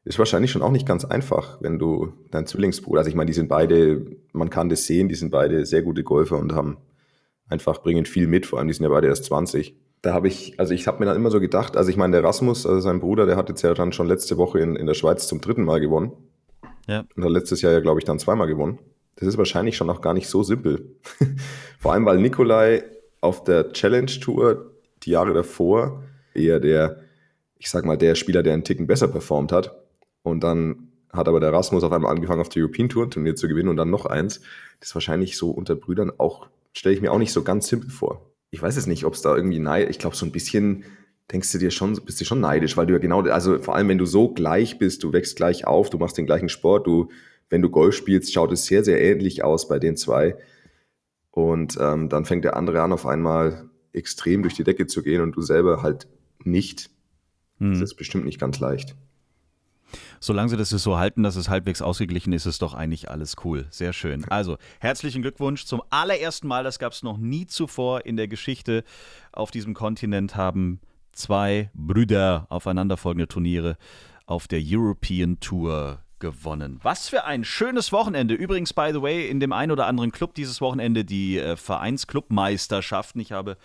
ist 0.04 0.18
wahrscheinlich 0.18 0.50
schon 0.50 0.62
auch 0.62 0.70
nicht 0.70 0.88
ganz 0.88 1.04
einfach, 1.04 1.60
wenn 1.60 1.78
du 1.78 2.14
dein 2.30 2.46
Zwillingsbruder, 2.46 3.00
also 3.00 3.10
ich 3.10 3.14
meine, 3.14 3.26
die 3.26 3.34
sind 3.34 3.48
beide, 3.48 4.16
man 4.32 4.48
kann 4.48 4.70
das 4.70 4.86
sehen, 4.86 5.10
die 5.10 5.14
sind 5.14 5.30
beide 5.30 5.66
sehr 5.66 5.82
gute 5.82 6.04
Golfer 6.04 6.38
und 6.38 6.54
haben 6.54 6.78
einfach, 7.48 7.82
bringen 7.82 8.06
viel 8.06 8.26
mit, 8.26 8.46
vor 8.46 8.58
allem 8.58 8.68
die 8.68 8.72
sind 8.72 8.84
ja 8.84 8.88
beide 8.88 9.08
erst 9.08 9.26
20. 9.26 9.76
da 10.00 10.14
habe 10.14 10.28
ich, 10.28 10.58
also 10.58 10.72
ich 10.72 10.86
habe 10.86 11.00
mir 11.00 11.04
dann 11.04 11.16
immer 11.16 11.30
so 11.30 11.38
gedacht, 11.38 11.76
also 11.76 11.90
ich 11.90 11.98
meine, 11.98 12.12
der 12.12 12.24
Rasmus, 12.24 12.64
also 12.64 12.80
sein 12.80 13.00
Bruder, 13.00 13.26
der 13.26 13.36
hat 13.36 13.50
jetzt 13.50 13.60
ja 13.60 13.74
dann 13.74 13.92
schon 13.92 14.06
letzte 14.06 14.38
Woche 14.38 14.58
in, 14.58 14.76
in 14.76 14.86
der 14.86 14.94
Schweiz 14.94 15.28
zum 15.28 15.42
dritten 15.42 15.64
Mal 15.64 15.80
gewonnen. 15.80 16.12
Ja. 16.88 17.04
Und 17.14 17.24
hat 17.24 17.30
letztes 17.30 17.60
Jahr 17.60 17.74
ja, 17.74 17.80
glaube 17.80 18.00
ich, 18.00 18.06
dann 18.06 18.18
zweimal 18.18 18.46
gewonnen. 18.46 18.78
Das 19.16 19.28
ist 19.28 19.36
wahrscheinlich 19.36 19.76
schon 19.76 19.90
auch 19.90 20.00
gar 20.00 20.14
nicht 20.14 20.28
so 20.28 20.42
simpel. 20.42 20.96
Vor 21.78 21.92
allem, 21.92 22.06
weil 22.06 22.18
Nikolai 22.18 22.84
auf 23.26 23.44
der 23.44 23.72
Challenge 23.72 24.10
Tour 24.20 24.70
die 25.02 25.10
Jahre 25.10 25.34
davor 25.34 26.04
eher 26.34 26.60
der, 26.60 27.00
ich 27.58 27.68
sag 27.68 27.84
mal, 27.84 27.98
der 27.98 28.14
Spieler, 28.14 28.42
der 28.42 28.54
einen 28.54 28.64
Ticken 28.64 28.86
besser 28.86 29.08
performt 29.08 29.52
hat. 29.52 29.76
Und 30.22 30.42
dann 30.42 30.88
hat 31.12 31.28
aber 31.28 31.40
der 31.40 31.52
Rasmus 31.52 31.82
auf 31.82 31.92
einmal 31.92 32.12
angefangen, 32.12 32.40
auf 32.40 32.48
der 32.48 32.62
European 32.62 32.88
Tour 32.88 33.04
ein 33.04 33.10
Turnier 33.10 33.36
zu 33.36 33.48
gewinnen 33.48 33.68
und 33.68 33.76
dann 33.76 33.90
noch 33.90 34.06
eins. 34.06 34.40
Das 34.80 34.90
ist 34.90 34.94
wahrscheinlich 34.94 35.36
so 35.36 35.50
unter 35.50 35.74
Brüdern 35.74 36.12
auch, 36.18 36.48
stelle 36.72 36.94
ich 36.94 37.00
mir 37.00 37.12
auch 37.12 37.18
nicht 37.18 37.32
so 37.32 37.42
ganz 37.42 37.68
simpel 37.68 37.90
vor. 37.90 38.30
Ich 38.50 38.62
weiß 38.62 38.76
es 38.76 38.86
nicht, 38.86 39.04
ob 39.04 39.14
es 39.14 39.22
da 39.22 39.34
irgendwie 39.34 39.58
neid, 39.58 39.90
ich 39.90 39.98
glaube, 39.98 40.16
so 40.16 40.24
ein 40.24 40.32
bisschen 40.32 40.84
denkst 41.32 41.50
du 41.50 41.58
dir 41.58 41.70
schon, 41.70 41.94
bist 42.04 42.20
du 42.20 42.24
schon 42.24 42.40
neidisch, 42.40 42.76
weil 42.76 42.86
du 42.86 42.92
ja 42.92 42.98
genau, 42.98 43.22
also 43.22 43.58
vor 43.58 43.74
allem, 43.74 43.88
wenn 43.88 43.98
du 43.98 44.06
so 44.06 44.28
gleich 44.28 44.78
bist, 44.78 45.02
du 45.02 45.12
wächst 45.12 45.36
gleich 45.36 45.66
auf, 45.66 45.90
du 45.90 45.98
machst 45.98 46.16
den 46.16 46.26
gleichen 46.26 46.48
Sport, 46.48 46.86
du, 46.86 47.08
wenn 47.50 47.62
du 47.62 47.70
Golf 47.70 47.96
spielst, 47.96 48.32
schaut 48.32 48.52
es 48.52 48.66
sehr, 48.66 48.84
sehr 48.84 49.00
ähnlich 49.00 49.42
aus 49.42 49.66
bei 49.66 49.78
den 49.78 49.96
zwei. 49.96 50.36
Und 51.36 51.76
ähm, 51.78 52.08
dann 52.08 52.24
fängt 52.24 52.46
der 52.46 52.56
andere 52.56 52.80
an, 52.80 52.94
auf 52.94 53.04
einmal 53.04 53.68
extrem 53.92 54.40
durch 54.40 54.54
die 54.54 54.64
Decke 54.64 54.86
zu 54.86 55.02
gehen 55.02 55.20
und 55.20 55.32
du 55.36 55.42
selber 55.42 55.82
halt 55.82 56.08
nicht. 56.42 56.88
Hm. 57.58 57.72
Das 57.72 57.82
ist 57.82 57.96
bestimmt 57.96 58.24
nicht 58.24 58.40
ganz 58.40 58.58
leicht. 58.58 58.96
Solange 60.18 60.48
sie 60.48 60.56
das 60.56 60.70
so 60.70 60.96
halten, 60.96 61.22
dass 61.22 61.36
es 61.36 61.50
halbwegs 61.50 61.82
ausgeglichen 61.82 62.32
ist, 62.32 62.46
ist 62.46 62.62
doch 62.62 62.72
eigentlich 62.72 63.10
alles 63.10 63.36
cool. 63.44 63.66
Sehr 63.68 63.92
schön. 63.92 64.24
Also, 64.30 64.56
herzlichen 64.80 65.20
Glückwunsch 65.20 65.66
zum 65.66 65.82
allerersten 65.90 66.48
Mal, 66.48 66.64
das 66.64 66.78
gab 66.78 66.94
es 66.94 67.02
noch 67.02 67.18
nie 67.18 67.46
zuvor 67.46 68.06
in 68.06 68.16
der 68.16 68.28
Geschichte 68.28 68.82
auf 69.30 69.50
diesem 69.50 69.74
Kontinent, 69.74 70.36
haben 70.36 70.80
zwei 71.12 71.70
Brüder 71.74 72.46
aufeinanderfolgende 72.48 73.28
Turniere 73.28 73.76
auf 74.24 74.48
der 74.48 74.62
European 74.64 75.38
Tour 75.38 75.98
gewonnen. 76.18 76.80
Was 76.82 77.08
für 77.08 77.24
ein 77.24 77.44
schönes 77.44 77.92
Wochenende. 77.92 78.34
Übrigens, 78.34 78.72
by 78.72 78.90
the 78.92 79.02
way, 79.02 79.28
in 79.28 79.40
dem 79.40 79.52
einen 79.52 79.72
oder 79.72 79.86
anderen 79.86 80.12
Club 80.12 80.34
dieses 80.34 80.60
Wochenende 80.60 81.04
die 81.04 81.38
äh, 81.38 81.56
Vereinsclubmeisterschaften. 81.56 83.20
Ich 83.20 83.32
habe 83.32 83.56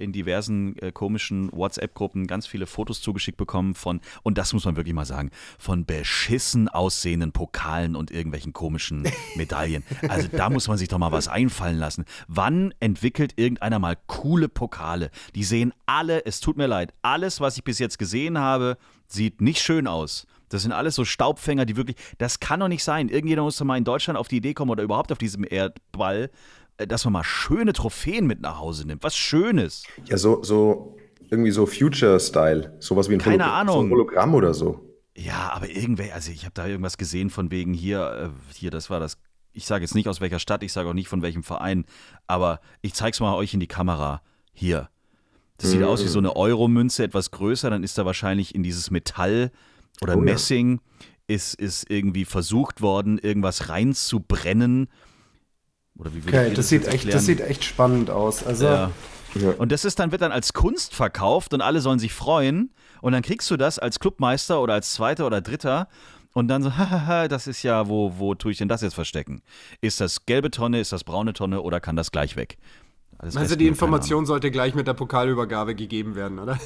in 0.00 0.12
diversen 0.12 0.76
äh, 0.78 0.92
komischen 0.92 1.50
WhatsApp-Gruppen 1.52 2.26
ganz 2.26 2.46
viele 2.46 2.66
Fotos 2.66 3.00
zugeschickt 3.00 3.36
bekommen 3.36 3.74
von, 3.74 4.00
und 4.22 4.38
das 4.38 4.52
muss 4.52 4.64
man 4.64 4.76
wirklich 4.76 4.94
mal 4.94 5.04
sagen, 5.04 5.30
von 5.58 5.84
beschissen 5.84 6.68
aussehenden 6.68 7.32
Pokalen 7.32 7.96
und 7.96 8.10
irgendwelchen 8.10 8.52
komischen 8.52 9.06
Medaillen. 9.36 9.84
Also 10.08 10.28
da 10.28 10.50
muss 10.50 10.68
man 10.68 10.78
sich 10.78 10.88
doch 10.88 10.98
mal 10.98 11.12
was 11.12 11.28
einfallen 11.28 11.78
lassen. 11.78 12.04
Wann 12.28 12.74
entwickelt 12.80 13.34
irgendeiner 13.36 13.78
mal 13.78 13.96
coole 14.06 14.48
Pokale? 14.48 15.10
Die 15.34 15.44
sehen 15.44 15.72
alle, 15.86 16.24
es 16.24 16.40
tut 16.40 16.56
mir 16.56 16.66
leid, 16.66 16.92
alles, 17.02 17.40
was 17.40 17.56
ich 17.56 17.64
bis 17.64 17.78
jetzt 17.78 17.98
gesehen 17.98 18.38
habe, 18.38 18.76
sieht 19.06 19.40
nicht 19.40 19.60
schön 19.60 19.86
aus. 19.86 20.26
Das 20.50 20.62
sind 20.62 20.72
alles 20.72 20.96
so 20.96 21.04
Staubfänger, 21.04 21.64
die 21.64 21.76
wirklich, 21.76 21.96
das 22.18 22.40
kann 22.40 22.60
doch 22.60 22.68
nicht 22.68 22.82
sein. 22.84 23.08
Irgendjemand 23.08 23.46
muss 23.46 23.56
doch 23.56 23.64
mal 23.64 23.78
in 23.78 23.84
Deutschland 23.84 24.18
auf 24.18 24.28
die 24.28 24.38
Idee 24.38 24.52
kommen 24.52 24.70
oder 24.70 24.82
überhaupt 24.82 25.12
auf 25.12 25.18
diesem 25.18 25.46
Erdball, 25.48 26.30
dass 26.86 27.04
man 27.04 27.12
mal 27.12 27.24
schöne 27.24 27.72
Trophäen 27.72 28.26
mit 28.26 28.40
nach 28.40 28.58
Hause 28.58 28.86
nimmt. 28.86 29.02
Was 29.02 29.16
Schönes. 29.16 29.84
Ja, 30.06 30.16
so, 30.18 30.42
so 30.42 30.96
irgendwie 31.30 31.50
so 31.50 31.66
Future-Style. 31.66 32.76
Sowas 32.80 33.08
wie 33.08 33.14
ein, 33.14 33.20
Keine 33.20 33.44
Holo 33.44 33.54
Ahnung. 33.54 33.74
So 33.74 33.82
ein 33.82 33.90
Hologramm 33.90 34.34
oder 34.34 34.54
so. 34.54 34.86
Ja, 35.16 35.50
aber 35.52 35.68
irgendwer, 35.68 36.14
also 36.14 36.30
ich 36.30 36.44
habe 36.44 36.54
da 36.54 36.66
irgendwas 36.66 36.96
gesehen 36.96 37.30
von 37.30 37.50
wegen 37.50 37.74
hier, 37.74 38.32
äh, 38.32 38.54
hier, 38.54 38.70
das 38.70 38.90
war 38.90 39.00
das. 39.00 39.18
Ich 39.52 39.66
sage 39.66 39.82
jetzt 39.84 39.94
nicht 39.94 40.08
aus 40.08 40.20
welcher 40.20 40.38
Stadt, 40.38 40.62
ich 40.62 40.72
sage 40.72 40.88
auch 40.88 40.94
nicht 40.94 41.08
von 41.08 41.22
welchem 41.22 41.42
Verein, 41.42 41.84
aber 42.28 42.60
ich 42.82 42.94
zeig's 42.94 43.18
mal 43.20 43.34
euch 43.34 43.52
in 43.52 43.60
die 43.60 43.66
Kamera. 43.66 44.22
Hier. 44.52 44.88
Das 45.58 45.72
sieht 45.72 45.80
Mhm. 45.80 45.86
aus 45.86 46.02
wie 46.04 46.08
so 46.08 46.20
eine 46.20 46.36
Euromünze, 46.36 47.02
etwas 47.04 47.32
größer, 47.32 47.68
dann 47.68 47.82
ist 47.82 47.98
da 47.98 48.06
wahrscheinlich 48.06 48.54
in 48.54 48.62
dieses 48.62 48.90
Metall 48.90 49.50
oder 50.00 50.14
Oh 50.14 50.18
ja. 50.18 50.24
Messing 50.24 50.80
ist, 51.26 51.54
ist 51.54 51.90
irgendwie 51.90 52.24
versucht 52.24 52.80
worden, 52.80 53.18
irgendwas 53.18 53.68
reinzubrennen. 53.68 54.88
Oder 56.00 56.14
wie 56.14 56.18
Okay, 56.26 56.48
ihr 56.48 56.54
das 56.54 56.68
sieht, 56.68 56.86
echt, 56.86 57.12
das 57.12 57.26
sieht 57.26 57.40
echt 57.40 57.64
spannend 57.64 58.10
aus. 58.10 58.44
Also, 58.44 58.64
Ja. 58.64 58.90
Ja. 59.34 59.50
Und 59.58 59.70
das 59.70 59.84
ist 59.84 59.98
dann, 59.98 60.10
wird 60.10 60.22
dann 60.22 60.32
als 60.32 60.52
Kunst 60.52 60.94
verkauft 60.94 61.54
und 61.54 61.60
alle 61.60 61.80
sollen 61.80 61.98
sich 61.98 62.12
freuen. 62.12 62.70
Und 63.00 63.12
dann 63.12 63.22
kriegst 63.22 63.50
du 63.50 63.56
das 63.56 63.78
als 63.78 64.00
Clubmeister 64.00 64.60
oder 64.60 64.74
als 64.74 64.92
Zweiter 64.92 65.26
oder 65.26 65.40
Dritter. 65.40 65.88
Und 66.32 66.48
dann 66.48 66.62
so, 66.62 66.70
hahaha, 66.76 67.28
das 67.28 67.46
ist 67.46 67.62
ja, 67.62 67.88
wo, 67.88 68.14
wo 68.18 68.34
tue 68.34 68.52
ich 68.52 68.58
denn 68.58 68.68
das 68.68 68.82
jetzt 68.82 68.94
verstecken? 68.94 69.42
Ist 69.80 70.00
das 70.00 70.26
gelbe 70.26 70.50
Tonne, 70.50 70.80
ist 70.80 70.92
das 70.92 71.04
braune 71.04 71.32
Tonne 71.32 71.62
oder 71.62 71.80
kann 71.80 71.96
das 71.96 72.10
gleich 72.10 72.36
weg? 72.36 72.58
Alles 73.18 73.36
also 73.36 73.54
die 73.54 73.66
Information 73.68 74.24
sollte 74.24 74.50
gleich 74.50 74.74
mit 74.74 74.86
der 74.86 74.94
Pokalübergabe 74.94 75.74
gegeben 75.74 76.14
werden, 76.14 76.38
oder? 76.38 76.58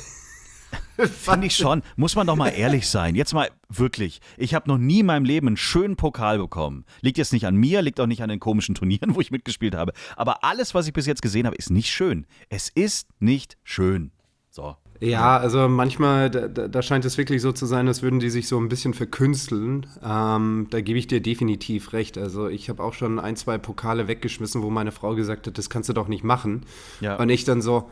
Finde 0.97 1.47
ich 1.47 1.57
schon. 1.57 1.83
Muss 1.97 2.17
man 2.17 2.27
doch 2.27 2.37
mal 2.37 2.49
ehrlich 2.49 2.89
sein. 2.89 3.15
Jetzt 3.15 3.35
mal 3.35 3.51
wirklich. 3.69 4.21
Ich 4.37 4.55
habe 4.55 4.69
noch 4.69 4.79
nie 4.79 5.01
in 5.01 5.07
meinem 5.07 5.25
Leben 5.25 5.47
einen 5.47 5.57
schönen 5.57 5.97
Pokal 5.97 6.39
bekommen. 6.39 6.85
Liegt 7.01 7.19
jetzt 7.19 7.33
nicht 7.33 7.47
an 7.47 7.57
mir, 7.57 7.83
liegt 7.83 8.01
auch 8.01 8.07
nicht 8.07 8.23
an 8.23 8.29
den 8.29 8.41
komischen 8.41 8.75
Turnieren, 8.75 9.15
wo 9.15 9.21
ich 9.21 9.31
mitgespielt 9.31 9.75
habe. 9.75 9.93
Aber 10.17 10.45
alles, 10.45 10.75
was 10.75 10.87
ich 10.87 10.93
bis 10.93 11.07
jetzt 11.07 11.23
gesehen 11.23 11.47
habe, 11.47 11.57
ist 11.57 11.71
nicht 11.71 11.91
schön. 11.91 12.27
Es 12.49 12.69
ist 12.69 13.09
nicht 13.21 13.57
schön. 13.65 14.11
So. 14.51 14.77
Ja, 15.01 15.37
also 15.37 15.69
manchmal, 15.69 16.31
da, 16.31 16.49
da 16.49 16.69
da 16.69 16.83
scheint 16.83 17.05
es 17.05 17.19
wirklich 17.19 17.43
so 17.43 17.53
zu 17.53 17.67
sein, 17.67 17.89
als 17.89 18.03
würden 18.03 18.21
die 18.21 18.31
sich 18.31 18.49
so 18.49 18.59
ein 18.59 18.69
bisschen 18.69 18.95
verkünsteln. 18.95 19.87
Ähm, 20.03 20.69
da 20.71 20.81
gebe 20.81 20.99
ich 20.99 21.07
dir 21.07 21.21
definitiv 21.21 21.93
recht. 21.93 22.17
Also 22.17 22.49
ich 22.49 22.69
habe 22.71 22.83
auch 22.83 22.95
schon 22.95 23.19
ein, 23.19 23.37
zwei 23.37 23.59
Pokale 23.59 24.09
weggeschmissen, 24.09 24.63
wo 24.63 24.71
meine 24.71 24.93
Frau 24.93 25.15
gesagt 25.15 25.47
hat, 25.47 25.59
das 25.59 25.69
kannst 25.69 25.89
du 25.89 25.93
doch 25.93 26.09
nicht 26.09 26.25
machen. 26.25 26.65
Ja. 27.01 27.17
Und 27.17 27.29
ich 27.29 27.45
dann 27.45 27.61
so, 27.61 27.91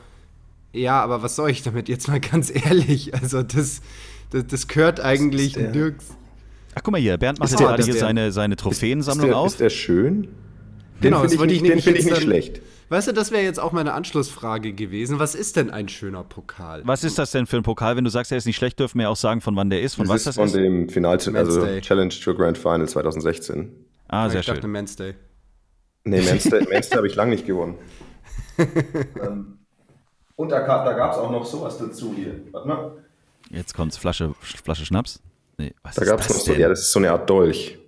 ja, 0.72 1.02
aber 1.02 1.22
was 1.22 1.36
soll 1.36 1.50
ich 1.50 1.62
damit 1.62 1.88
jetzt 1.88 2.08
mal 2.08 2.20
ganz 2.20 2.50
ehrlich? 2.54 3.14
Also 3.14 3.42
das, 3.42 3.80
das, 4.30 4.46
das 4.46 4.68
gehört 4.68 5.00
eigentlich 5.00 5.54
der? 5.54 5.70
nirgends. 5.70 6.06
Ach, 6.74 6.80
guck 6.82 6.92
mal 6.92 7.00
hier. 7.00 7.16
Bernd 7.18 7.38
macht 7.38 7.46
Ist 7.48 7.52
jetzt 7.52 7.60
der- 7.60 7.66
gerade 7.68 7.80
ist 7.80 7.86
hier 7.86 7.94
der- 7.94 8.00
seine, 8.00 8.32
seine 8.32 8.54
Ist 8.54 8.60
Trophäensammlung 8.60 9.26
der, 9.28 9.36
auf. 9.36 9.46
ist 9.48 9.60
der 9.60 9.70
schön? 9.70 10.22
Den 10.22 10.30
Genau, 11.10 11.16
finde 11.20 11.22
das 11.26 11.32
ich, 11.34 11.38
wollte 11.40 11.54
ich 11.54 11.62
nicht- 11.62 11.72
den 11.74 11.82
finde 11.82 11.98
ich 11.98 12.04
nicht 12.06 12.16
dann- 12.16 12.22
schlecht. 12.22 12.62
Weißt 12.88 13.08
du, 13.08 13.12
das 13.12 13.30
wäre 13.30 13.42
jetzt 13.42 13.58
auch 13.58 13.72
meine 13.72 13.94
Anschlussfrage 13.94 14.74
gewesen. 14.74 15.18
Was 15.18 15.34
ist 15.34 15.56
denn 15.56 15.70
ein 15.70 15.88
schöner 15.88 16.24
Pokal? 16.24 16.82
Was 16.84 17.04
ist 17.04 17.18
das 17.18 17.30
denn 17.30 17.46
für 17.46 17.56
ein 17.56 17.62
Pokal? 17.62 17.96
Wenn 17.96 18.04
du 18.04 18.10
sagst, 18.10 18.32
er 18.32 18.36
ist 18.38 18.44
nicht 18.44 18.56
schlecht, 18.56 18.78
dürfen 18.78 18.98
wir 18.98 19.08
auch 19.08 19.16
sagen, 19.16 19.40
von 19.40 19.56
wann 19.56 19.70
der 19.70 19.80
ist, 19.80 19.94
von 19.94 20.04
Das 20.04 20.10
was 20.12 20.20
ist 20.20 20.26
das 20.26 20.34
von 20.36 20.46
ist. 20.48 20.54
dem 20.56 20.88
Final, 20.90 21.18
also 21.34 21.64
Day. 21.64 21.80
Challenge 21.80 22.10
Tour 22.10 22.36
Grand 22.36 22.58
Final 22.58 22.86
2016. 22.86 23.70
Ah, 24.08 24.28
sehr 24.28 24.40
ich 24.40 24.46
dachte 24.46 24.60
schön. 24.60 24.70
Men's 24.72 24.96
Day. 24.96 25.14
Nee, 26.04 26.20
Manchester, 26.20 26.58
Manchester 26.68 26.96
habe 26.98 27.06
ich 27.06 27.14
lange 27.14 27.30
nicht 27.30 27.46
gewonnen. 27.46 27.76
ähm, 28.58 29.58
und 30.36 30.48
da, 30.50 30.60
da 30.84 30.92
gab 30.92 31.12
es 31.12 31.18
auch 31.18 31.30
noch 31.30 31.44
sowas 31.44 31.78
dazu 31.78 32.12
hier. 32.14 32.40
Warte 32.52 32.68
mal. 32.68 32.92
Jetzt 33.50 33.74
kommt's. 33.74 33.96
Flasche, 33.96 34.34
Flasche 34.40 34.84
Schnaps. 34.86 35.20
Nee, 35.58 35.74
was 35.82 35.94
Da 35.96 36.02
ist 36.02 36.08
gab 36.08 36.20
es 36.20 36.28
das 36.28 36.36
noch 36.38 36.44
so, 36.44 36.52
ja, 36.54 36.68
das 36.68 36.80
ist 36.80 36.92
so 36.92 36.98
eine 36.98 37.10
Art 37.12 37.28
Dolch. 37.28 37.78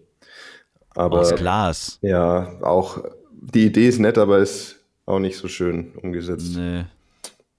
Aber 0.95 1.21
Aus 1.21 1.35
Glas. 1.35 1.99
ja, 2.03 2.61
auch 2.63 3.03
die 3.33 3.67
Idee 3.67 3.89
ist 3.89 3.99
nett, 3.99 4.17
aber 4.19 4.39
ist 4.39 4.77
auch 5.07 5.19
nicht 5.19 5.37
so 5.37 5.49
schön 5.49 5.93
umgesetzt. 6.03 6.55
Nee. 6.57 6.85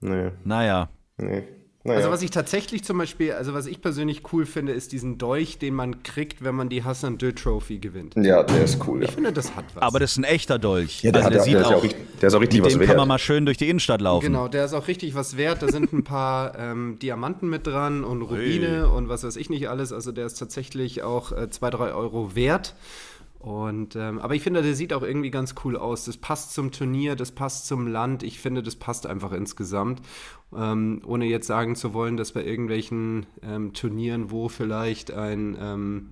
Nee, 0.01 0.32
Naja. 0.44 0.89
nee. 1.18 1.44
Naja. 1.86 2.00
Also 2.00 2.10
was 2.10 2.24
ich 2.24 2.32
tatsächlich 2.32 2.84
zum 2.84 2.98
Beispiel, 2.98 3.34
also 3.34 3.54
was 3.54 3.68
ich 3.68 3.80
persönlich 3.80 4.24
cool 4.34 4.48
finde, 4.48 4.74
ist 4.74 4.92
diesen 4.92 5.20
Dolch, 5.20 5.60
den 5.60 5.75
man 5.75 6.01
kriegt, 6.01 6.44
wenn 6.44 6.56
man 6.56 6.68
die 6.68 6.84
Hassan 6.84 7.20
Dö 7.20 7.32
Trophy 7.32 7.77
gewinnt. 7.77 8.15
ja, 8.15 8.42
der 8.42 8.63
ist 8.63 8.80
cool. 8.88 9.04
Ja. 9.04 9.08
Ich 9.08 9.13
finde, 9.13 9.32
das 9.32 9.56
hat 9.56 9.65
was. 9.75 9.84
Aber 9.84 10.00
das 10.00 10.13
ist 10.13 10.18
ein 10.18 10.24
echter 10.24 10.58
Dolch. 10.58 11.04
Ja, 11.04 11.12
der, 11.12 11.24
also 11.24 11.25
hat, 11.25 11.34
der 11.34 11.38
der, 11.38 11.44
sieht 11.46 11.54
der, 11.54 11.62
ist 11.62 11.70
ja 11.70 11.75
auch, 11.75 11.80
auch 11.80 11.84
richtig, 11.84 12.20
der 12.22 12.27
ist 12.27 12.34
auch 12.34 12.42
richtig 12.42 12.60
mit 12.62 12.65
was 12.65 12.74
dem 12.74 12.80
wert. 12.80 12.89
kann 12.89 12.98
man 12.98 13.08
mal 13.08 13.20
schön 13.20 13.46
durch 13.46 13.60
die 13.60 13.70
Innenstadt 13.70 14.01
laufen. 14.01 14.25
Genau, 14.25 14.48
der 14.48 14.65
ist 14.65 14.74
auch 14.74 14.88
richtig 14.88 15.13
was 15.13 15.38
wert. 15.38 15.62
Da 15.62 15.68
sind 15.68 15.94
ein 15.94 16.04
paar 16.04 16.58
ähm, 16.58 16.98
Diamanten 17.00 17.50
mit 17.50 17.68
dran 17.68 18.04
und 18.04 18.24
Rubine 18.24 18.89
und 18.89 19.08
was 19.08 19.24
weiß 19.24 19.36
ich 19.36 19.51
nicht 19.51 19.70
alles. 19.70 19.94
Also 19.94 20.12
der 20.12 20.25
ist 20.25 20.39
tatsächlich 20.39 21.04
auch 21.04 21.34
äh, 21.34 21.51
zwei, 21.51 21.70
drei 21.70 21.94
Euro 21.94 22.34
wert. 22.34 22.74
Und, 23.46 23.96
ähm, 23.96 24.18
aber 24.18 24.34
ich 24.34 24.42
finde, 24.42 24.64
der 24.64 24.74
sieht 24.74 24.92
auch 24.92 25.04
irgendwie 25.04 25.30
ganz 25.30 25.54
cool 25.64 25.78
aus. 25.78 26.06
Das 26.06 26.18
passt 26.18 26.56
zum 26.56 26.72
Turnier, 26.72 27.16
das 27.16 27.32
passt 27.32 27.68
zum 27.68 27.86
Land. 27.86 28.24
Ich 28.24 28.40
finde, 28.40 28.64
das 28.64 28.75
passt 28.75 29.06
einfach 29.06 29.32
insgesamt. 29.34 30.02
Ähm, 30.52 31.04
ohne 31.06 31.25
jetzt 31.25 31.46
sagen 31.46 31.75
zu 31.75 31.94
wollen, 31.94 32.18
dass 32.18 32.32
bei 32.32 32.44
irgendwelchen 32.44 33.28
ähm, 33.44 33.72
Turnieren, 33.74 34.32
wo 34.32 34.50
vielleicht 34.50 35.12
ein, 35.12 35.56
ähm, 35.60 36.10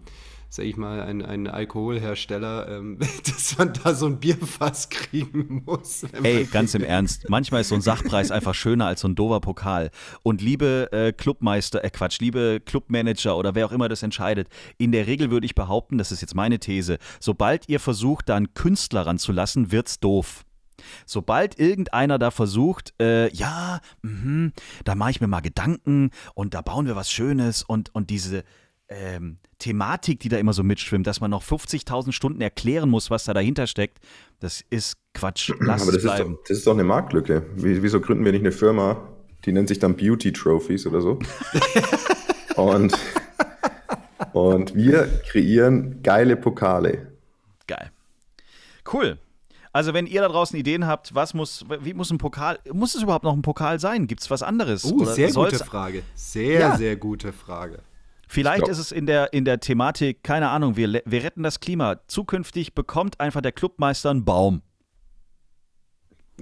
sag 0.55 0.65
ich 0.65 0.77
mal, 0.77 1.01
ein, 1.01 1.25
ein 1.25 1.47
Alkoholhersteller, 1.47 2.67
ähm, 2.69 2.99
dass 3.25 3.57
man 3.57 3.73
da 3.73 3.95
so 3.95 4.05
ein 4.05 4.19
Bierfass 4.19 4.89
kriegen 4.89 5.63
muss. 5.65 6.03
Ey, 6.21 6.45
ganz 6.45 6.75
im 6.75 6.83
Ernst, 6.83 7.27
manchmal 7.27 7.61
ist 7.61 7.69
so 7.69 7.75
ein 7.75 7.81
Sachpreis 7.81 8.29
einfach 8.31 8.53
schöner 8.53 8.85
als 8.85 9.01
so 9.01 9.07
ein 9.07 9.15
dover 9.15 9.41
Pokal. 9.41 9.89
Und 10.21 10.43
liebe 10.43 10.89
äh, 10.91 11.11
Clubmeister, 11.11 11.83
äh 11.83 11.89
Quatsch, 11.89 12.19
liebe 12.19 12.61
Clubmanager 12.63 13.35
oder 13.35 13.55
wer 13.55 13.65
auch 13.65 13.71
immer 13.71 13.89
das 13.89 14.03
entscheidet, 14.03 14.47
in 14.77 14.91
der 14.91 15.07
Regel 15.07 15.31
würde 15.31 15.47
ich 15.47 15.55
behaupten, 15.55 15.97
das 15.97 16.11
ist 16.11 16.21
jetzt 16.21 16.35
meine 16.35 16.59
These, 16.59 16.99
sobald 17.19 17.67
ihr 17.67 17.79
versucht, 17.79 18.29
da 18.29 18.35
einen 18.35 18.53
Künstler 18.53 19.07
ranzulassen, 19.07 19.71
wird's 19.71 19.99
doof. 19.99 20.45
Sobald 21.07 21.59
irgendeiner 21.59 22.19
da 22.19 22.29
versucht, 22.29 22.93
äh, 23.01 23.33
ja, 23.33 23.79
mhm, 24.03 24.53
da 24.83 24.93
mache 24.93 25.11
ich 25.11 25.21
mir 25.21 25.27
mal 25.27 25.41
Gedanken 25.41 26.11
und 26.35 26.53
da 26.53 26.61
bauen 26.61 26.85
wir 26.85 26.95
was 26.95 27.11
Schönes 27.11 27.63
und, 27.63 27.93
und 27.95 28.11
diese 28.11 28.43
ähm, 28.93 29.37
Thematik, 29.59 30.19
die 30.19 30.29
da 30.29 30.37
immer 30.37 30.53
so 30.53 30.63
mitschwimmt, 30.63 31.07
dass 31.07 31.21
man 31.21 31.31
noch 31.31 31.43
50.000 31.43 32.11
Stunden 32.11 32.41
erklären 32.41 32.89
muss, 32.89 33.09
was 33.09 33.23
da 33.25 33.33
dahinter 33.33 33.67
steckt, 33.67 33.99
das 34.39 34.61
ist 34.69 34.95
Quatsch. 35.13 35.51
Lass 35.59 35.81
aber 35.83 35.91
es 35.91 36.03
das 36.03 36.03
ist, 36.03 36.15
bleiben. 36.15 36.33
doch, 36.35 36.43
das 36.47 36.57
ist 36.57 36.67
doch 36.67 36.73
eine 36.73 36.83
Marktlücke. 36.83 37.45
Wie- 37.55 37.81
Wieso 37.81 37.99
gründen 38.01 38.25
wir 38.25 38.31
nicht 38.31 38.41
eine 38.41 38.51
Firma, 38.51 39.07
Die 39.45 39.51
nennt 39.51 39.67
sich 39.67 39.79
dann 39.79 39.95
Beauty 39.95 40.31
Trophies 40.33 40.85
oder 40.87 41.01
so. 41.01 41.19
und, 42.55 42.93
und 44.33 44.75
wir 44.75 45.07
kreieren 45.29 46.01
geile 46.03 46.35
Pokale. 46.35 47.11
Geil. 47.67 47.91
Cool. 48.91 49.17
Also, 49.71 49.93
wenn 49.95 50.05
ihr 50.05 50.21
da 50.21 50.27
draußen 50.27 50.57
Ideen 50.59 50.85
habt, 50.85 51.15
was 51.15 51.33
muss, 51.33 51.65
wie 51.81 51.93
muss 51.95 52.11
ein 52.11 52.19
Pokal, 52.19 52.59
muss 52.71 52.93
es 52.93 53.01
überhaupt 53.01 53.23
noch 53.23 53.33
ein 53.33 53.41
Pokal 53.41 53.79
sein? 53.79 54.05
Gibt 54.05 54.21
es 54.21 54.29
was 54.29 54.43
anderes? 54.43 54.83
Uh, 54.85 55.03
sehr 55.05 55.31
gute 55.31 55.57
Frage. 55.57 56.03
Sehr, 56.13 56.59
Ja. 56.59 56.77
sehr 56.77 56.95
gute 56.95 57.33
Frage. 57.33 57.79
Vielleicht 58.27 58.67
ist 58.67 58.79
es 58.79 58.91
in 58.91 59.05
der, 59.05 59.33
in 59.33 59.45
der 59.45 59.59
Thematik, 59.59 60.23
keine 60.23 60.49
Ahnung, 60.49 60.75
wir, 60.75 61.01
wir 61.05 61.23
retten 61.23 61.43
das 61.43 61.59
Klima. 61.59 61.99
Zukünftig 62.07 62.73
bekommt 62.73 63.19
einfach 63.19 63.41
der 63.41 63.51
Clubmeister 63.51 64.09
einen 64.09 64.25
Baum. 64.25 64.61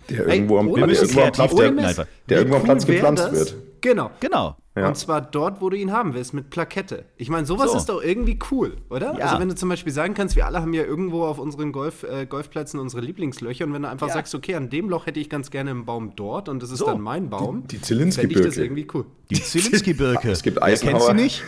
Der 0.10 0.28
irgendwo 0.28 0.58
am, 0.58 0.74
der 0.74 0.88
müssen 0.88 1.10
irgendwo 1.10 1.22
am 1.22 1.32
Platz, 1.32 1.56
der, 1.56 2.08
der 2.30 2.38
irgendwo 2.38 2.58
am 2.58 2.78
gepflanzt 2.80 3.32
wird. 3.32 3.56
Genau. 3.82 4.12
Genau. 4.20 4.56
Ja. 4.74 4.88
Und 4.88 4.96
zwar 4.96 5.20
dort, 5.20 5.60
wo 5.60 5.70
du 5.70 5.76
ihn 5.76 5.92
haben 5.92 6.14
willst, 6.14 6.34
mit 6.34 6.50
Plakette. 6.50 7.04
Ich 7.18 7.28
meine, 7.30 7.46
sowas 7.46 7.72
So. 7.74 7.78
ist 7.78 7.90
doch 7.90 8.02
irgendwie 8.02 8.40
cool, 8.52 8.78
oder? 8.90 9.18
Ja. 9.20 9.26
Also 9.26 9.40
wenn 9.42 9.50
du 9.50 9.56
zum 9.56 9.68
Beispiel 9.68 9.92
sagen 9.92 10.14
kannst, 10.14 10.38
wir 10.38 10.46
alle 10.46 10.62
haben 10.62 10.74
ja 10.74 10.84
irgendwo 10.84 11.26
auf 11.26 11.40
unseren 11.40 11.74
Golf, 11.74 12.04
äh, 12.04 12.26
Golfplätzen 12.26 12.80
unsere 12.80 13.02
Lieblingslöcher 13.02 13.66
und 13.66 13.74
wenn 13.74 13.82
du 13.82 13.90
einfach 13.90 14.08
Ja. 14.08 14.14
sagst, 14.14 14.34
okay, 14.34 14.56
an 14.56 14.70
dem 14.70 14.88
Loch 14.90 15.08
hätte 15.08 15.20
ich 15.20 15.30
ganz 15.30 15.52
gerne 15.52 15.72
einen 15.72 15.84
Baum 15.84 16.14
dort 16.16 16.48
und 16.48 16.64
das 16.64 16.72
ist 16.72 16.80
So. 16.80 16.86
dann 16.86 17.02
mein 17.02 17.30
Baum, 17.30 17.64
Die- 17.68 17.76
die 17.78 17.82
Zielinski-Birke. 17.82 18.34
fände 18.34 18.48
ich 18.48 18.56
das 18.56 18.64
irgendwie 18.64 18.88
cool. 18.94 19.06
Die 19.30 19.44
Zielinski-Birke. 19.44 20.32
Es 20.32 20.42
gibt 20.42 20.56
Wer 20.56 20.68
kennt 20.68 20.80
sie 20.80 20.88
Eisenhower. 20.88 21.14
nicht? 21.16 21.44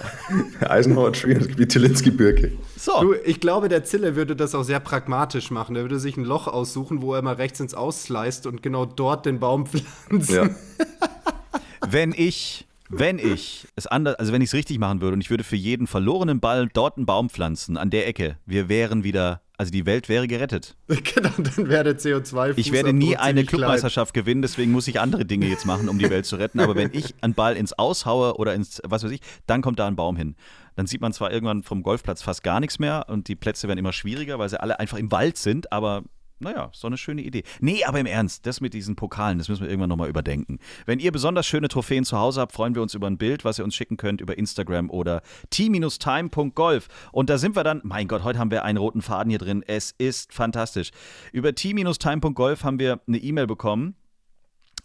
Eisenhower 0.60 1.12
Tree 1.12 1.34
und 1.34 1.42
es 1.42 1.48
gibt 1.48 1.60
die 1.60 1.68
Tilinski-Birke. 1.68 2.52
So. 2.78 3.00
Du, 3.02 3.12
ich 3.12 3.38
glaube, 3.40 3.68
der 3.68 3.84
Zille 3.84 4.16
würde 4.16 4.34
das 4.34 4.54
auch 4.54 4.62
sehr 4.62 4.80
pragmatisch 4.80 5.50
machen. 5.50 5.74
Der 5.74 5.84
würde 5.84 5.98
sich 6.00 6.16
ein 6.16 6.24
Loch 6.24 6.48
aussuchen, 6.48 7.02
wo 7.02 7.12
er 7.14 7.20
mal 7.20 7.34
rechts 7.34 7.60
ins 7.60 7.74
Aus 7.74 8.04
sliced 8.04 8.46
und 8.46 8.62
genau 8.62 8.86
dort 8.86 9.26
den 9.26 9.40
Baum 9.40 9.66
pflanzen. 9.66 10.34
Ja. 10.34 10.48
wenn 11.88 12.12
ich, 12.16 12.66
wenn 12.88 13.18
ich 13.18 13.66
es 13.76 13.86
anders, 13.86 14.16
also 14.16 14.32
wenn 14.32 14.42
ich 14.42 14.50
es 14.50 14.54
richtig 14.54 14.78
machen 14.78 15.00
würde 15.00 15.14
und 15.14 15.20
ich 15.20 15.30
würde 15.30 15.44
für 15.44 15.56
jeden 15.56 15.86
verlorenen 15.86 16.40
Ball 16.40 16.68
dort 16.72 16.96
einen 16.96 17.06
Baum 17.06 17.30
pflanzen, 17.30 17.76
an 17.76 17.90
der 17.90 18.06
Ecke, 18.06 18.36
wir 18.46 18.68
wären 18.68 19.04
wieder, 19.04 19.42
also 19.56 19.72
die 19.72 19.86
Welt 19.86 20.08
wäre 20.08 20.28
gerettet. 20.28 20.76
genau, 20.88 21.30
dann 21.38 21.68
wäre 21.68 21.84
der 21.84 21.98
CO2 21.98 22.54
Ich 22.56 22.72
werde 22.72 22.92
nie 22.92 23.16
eine 23.16 23.44
klein. 23.44 23.46
Clubmeisterschaft 23.46 24.14
gewinnen, 24.14 24.42
deswegen 24.42 24.72
muss 24.72 24.88
ich 24.88 25.00
andere 25.00 25.24
Dinge 25.24 25.46
jetzt 25.46 25.66
machen, 25.66 25.88
um 25.88 25.98
die 25.98 26.10
Welt 26.10 26.26
zu 26.26 26.36
retten. 26.36 26.60
Aber 26.60 26.74
wenn 26.74 26.90
ich 26.92 27.14
einen 27.20 27.34
Ball 27.34 27.56
ins 27.56 27.72
Aushaue 27.72 28.36
oder 28.36 28.54
ins, 28.54 28.80
was 28.84 29.04
weiß 29.04 29.10
ich, 29.10 29.20
dann 29.46 29.62
kommt 29.62 29.78
da 29.78 29.86
ein 29.86 29.96
Baum 29.96 30.16
hin. 30.16 30.36
Dann 30.74 30.86
sieht 30.86 31.00
man 31.00 31.12
zwar 31.12 31.30
irgendwann 31.30 31.62
vom 31.62 31.82
Golfplatz 31.82 32.22
fast 32.22 32.42
gar 32.42 32.60
nichts 32.60 32.78
mehr 32.78 33.06
und 33.08 33.28
die 33.28 33.36
Plätze 33.36 33.68
werden 33.68 33.78
immer 33.78 33.92
schwieriger, 33.92 34.38
weil 34.38 34.48
sie 34.48 34.60
alle 34.60 34.80
einfach 34.80 34.96
im 34.98 35.12
Wald 35.12 35.36
sind, 35.36 35.70
aber 35.70 36.02
naja, 36.42 36.70
doch 36.72 36.84
eine 36.84 36.98
schöne 36.98 37.22
Idee. 37.22 37.44
Nee, 37.60 37.84
aber 37.84 38.00
im 38.00 38.06
Ernst, 38.06 38.46
das 38.46 38.60
mit 38.60 38.74
diesen 38.74 38.96
Pokalen, 38.96 39.38
das 39.38 39.48
müssen 39.48 39.62
wir 39.62 39.68
irgendwann 39.68 39.88
nochmal 39.88 40.08
überdenken. 40.08 40.58
Wenn 40.86 40.98
ihr 40.98 41.12
besonders 41.12 41.46
schöne 41.46 41.68
Trophäen 41.68 42.04
zu 42.04 42.18
Hause 42.18 42.40
habt, 42.40 42.52
freuen 42.52 42.74
wir 42.74 42.82
uns 42.82 42.94
über 42.94 43.06
ein 43.06 43.18
Bild, 43.18 43.44
was 43.44 43.58
ihr 43.58 43.64
uns 43.64 43.74
schicken 43.74 43.96
könnt 43.96 44.20
über 44.20 44.36
Instagram 44.36 44.90
oder 44.90 45.22
t-time.golf. 45.50 46.88
Und 47.12 47.30
da 47.30 47.38
sind 47.38 47.56
wir 47.56 47.64
dann, 47.64 47.80
mein 47.84 48.08
Gott, 48.08 48.24
heute 48.24 48.38
haben 48.38 48.50
wir 48.50 48.64
einen 48.64 48.78
roten 48.78 49.02
Faden 49.02 49.30
hier 49.30 49.38
drin. 49.38 49.64
Es 49.66 49.92
ist 49.96 50.32
fantastisch. 50.32 50.90
Über 51.32 51.54
t-time.golf 51.54 52.64
haben 52.64 52.78
wir 52.78 53.00
eine 53.06 53.18
E-Mail 53.18 53.46
bekommen. 53.46 53.96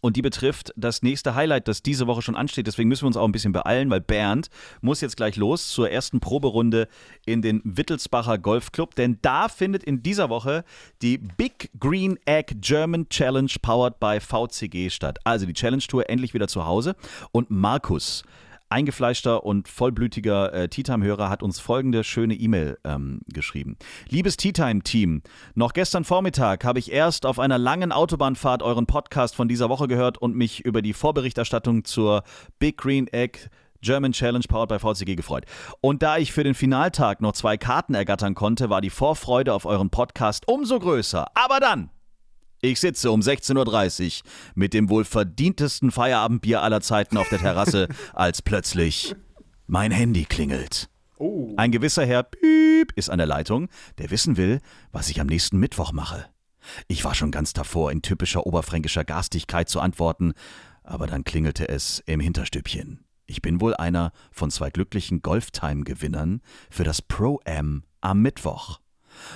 Und 0.02 0.16
die 0.16 0.22
betrifft 0.22 0.74
das 0.76 1.02
nächste 1.02 1.34
Highlight, 1.34 1.68
das 1.68 1.82
diese 1.82 2.06
Woche 2.06 2.22
schon 2.22 2.36
ansteht. 2.36 2.68
Deswegen 2.68 2.88
müssen 2.88 3.04
wir 3.04 3.08
uns 3.08 3.18
auch 3.18 3.26
ein 3.26 3.32
bisschen 3.32 3.52
beeilen, 3.52 3.90
weil 3.90 4.02
Bernd 4.02 4.50
muss 4.82 5.02
jetzt 5.02 5.18
gleich 5.18 5.38
los 5.38 5.70
zur 5.70 5.90
ersten 5.90 6.20
Proberunde 6.20 6.88
in 7.26 7.42
den 7.42 7.62
Wittelsbacher 7.64 8.38
Golfclub. 8.38 8.94
Denn 8.96 9.18
da 9.22 9.50
findet 9.50 9.84
in 9.84 10.04
dieser 10.04 10.30
Woche 10.30 10.64
die 11.02 11.18
Big 11.18 11.72
Green 11.80 12.20
Egg 12.26 12.56
German 12.62 13.10
Challenge 13.10 13.52
powered 13.62 14.00
by 14.00 14.20
VCG 14.20 14.92
statt. 14.92 15.18
Also 15.24 15.46
die 15.48 15.54
Challenge 15.54 15.84
Tour 15.84 16.10
endlich 16.10 16.34
wieder 16.36 16.48
zu 16.48 16.66
Hause. 16.66 16.96
Und 17.32 17.50
Markus, 17.50 18.24
eingefleischter 18.70 19.44
und 19.46 19.68
vollblütiger 19.68 20.54
äh, 20.54 20.70
Tea 20.70 20.84
Time-Hörer 20.84 21.30
hat 21.30 21.44
uns 21.44 21.60
folgende 21.60 22.04
schöne 22.04 22.36
E-Mail 22.36 22.78
ähm, 22.84 23.22
geschrieben. 23.28 23.78
Liebes 24.10 24.38
Tea 24.38 24.52
Time-Team, 24.52 25.22
noch 25.56 25.74
gestern 25.74 26.04
Vormittag 26.04 26.64
habe 26.64 26.80
ich 26.80 26.92
erst 26.92 27.26
auf 27.26 27.40
einer 27.40 27.58
langen 27.58 27.92
Autobahnfahrt 27.92 28.64
euren 28.64 28.86
Podcast 28.86 29.36
von 29.36 29.48
dieser 29.48 29.70
Woche 29.70 29.88
gehört 29.88 30.18
und 30.18 30.36
mich 30.36 30.66
über 30.66 30.82
die 30.82 30.94
Vorberichterstattung 30.94 31.84
zur 31.86 32.24
Big 32.60 32.78
Green 32.78 33.08
Egg 33.08 33.50
German 33.82 34.12
Challenge 34.12 34.46
powered 34.48 34.70
by 34.70 34.80
VCG 34.80 35.16
gefreut. 35.16 35.46
Und 35.82 36.02
da 36.04 36.18
ich 36.18 36.34
für 36.34 36.44
den 36.44 36.56
Finaltag 36.56 37.22
noch 37.22 37.34
zwei 37.34 37.58
Karten 37.58 37.94
ergattern 37.94 38.36
konnte, 38.36 38.70
war 38.70 38.82
die 38.82 38.90
Vorfreude 38.90 39.54
auf 39.54 39.66
euren 39.66 39.90
Podcast 39.90 40.48
umso 40.48 40.80
größer. 40.80 41.28
Aber 41.36 41.60
dann, 41.60 41.90
ich 42.62 42.80
sitze 42.80 43.12
um 43.12 43.22
16.30 43.22 44.06
Uhr 44.24 44.30
mit 44.56 44.74
dem 44.74 44.90
wohl 44.90 45.06
verdientesten 45.06 45.92
Feierabendbier 45.92 46.62
aller 46.62 46.82
Zeiten 46.82 47.18
auf 47.18 47.30
der 47.30 47.40
Terrasse, 47.40 47.88
als 48.14 48.42
plötzlich 48.42 49.16
mein 49.68 49.92
Handy 49.92 50.26
klingelt. 50.26 50.90
Ein 51.58 51.72
gewisser 51.72 52.06
Herr 52.06 52.24
Piep 52.24 52.92
ist 52.96 53.10
an 53.10 53.18
der 53.18 53.28
Leitung, 53.28 53.70
der 53.98 54.12
wissen 54.12 54.38
will, 54.38 54.62
was 54.92 55.10
ich 55.10 55.20
am 55.20 55.28
nächsten 55.28 55.58
Mittwoch 55.58 55.92
mache. 55.92 56.26
Ich 56.88 57.04
war 57.04 57.16
schon 57.16 57.32
ganz 57.32 57.54
davor, 57.54 57.92
in 57.92 58.02
typischer 58.02 58.46
oberfränkischer 58.46 59.04
Garstigkeit 59.04 59.70
zu 59.70 59.80
antworten, 59.80 60.34
aber 60.84 61.08
dann 61.08 61.24
klingelte 61.24 61.68
es 61.68 62.04
im 62.06 62.20
Hinterstübchen. 62.20 63.04
Ich 63.26 63.42
bin 63.42 63.60
wohl 63.60 63.76
einer 63.76 64.12
von 64.32 64.52
zwei 64.52 64.70
glücklichen 64.70 65.22
Golftime-Gewinnern 65.22 66.42
für 66.70 66.84
das 66.84 67.02
Pro-Am 67.02 67.84
am 68.00 68.22
Mittwoch. 68.22 68.80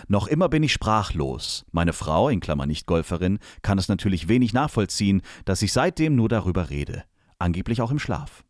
Noch 0.07 0.27
immer 0.27 0.49
bin 0.49 0.63
ich 0.63 0.73
sprachlos. 0.73 1.65
Meine 1.71 1.93
Frau, 1.93 2.29
in 2.29 2.39
Klammer 2.39 2.65
nicht 2.65 2.87
Golferin, 2.87 3.39
kann 3.61 3.77
es 3.77 3.87
natürlich 3.87 4.27
wenig 4.27 4.53
nachvollziehen, 4.53 5.21
dass 5.45 5.61
ich 5.61 5.73
seitdem 5.73 6.15
nur 6.15 6.29
darüber 6.29 6.69
rede. 6.69 7.03
Angeblich 7.39 7.81
auch 7.81 7.91
im 7.91 7.99
Schlaf. 7.99 8.43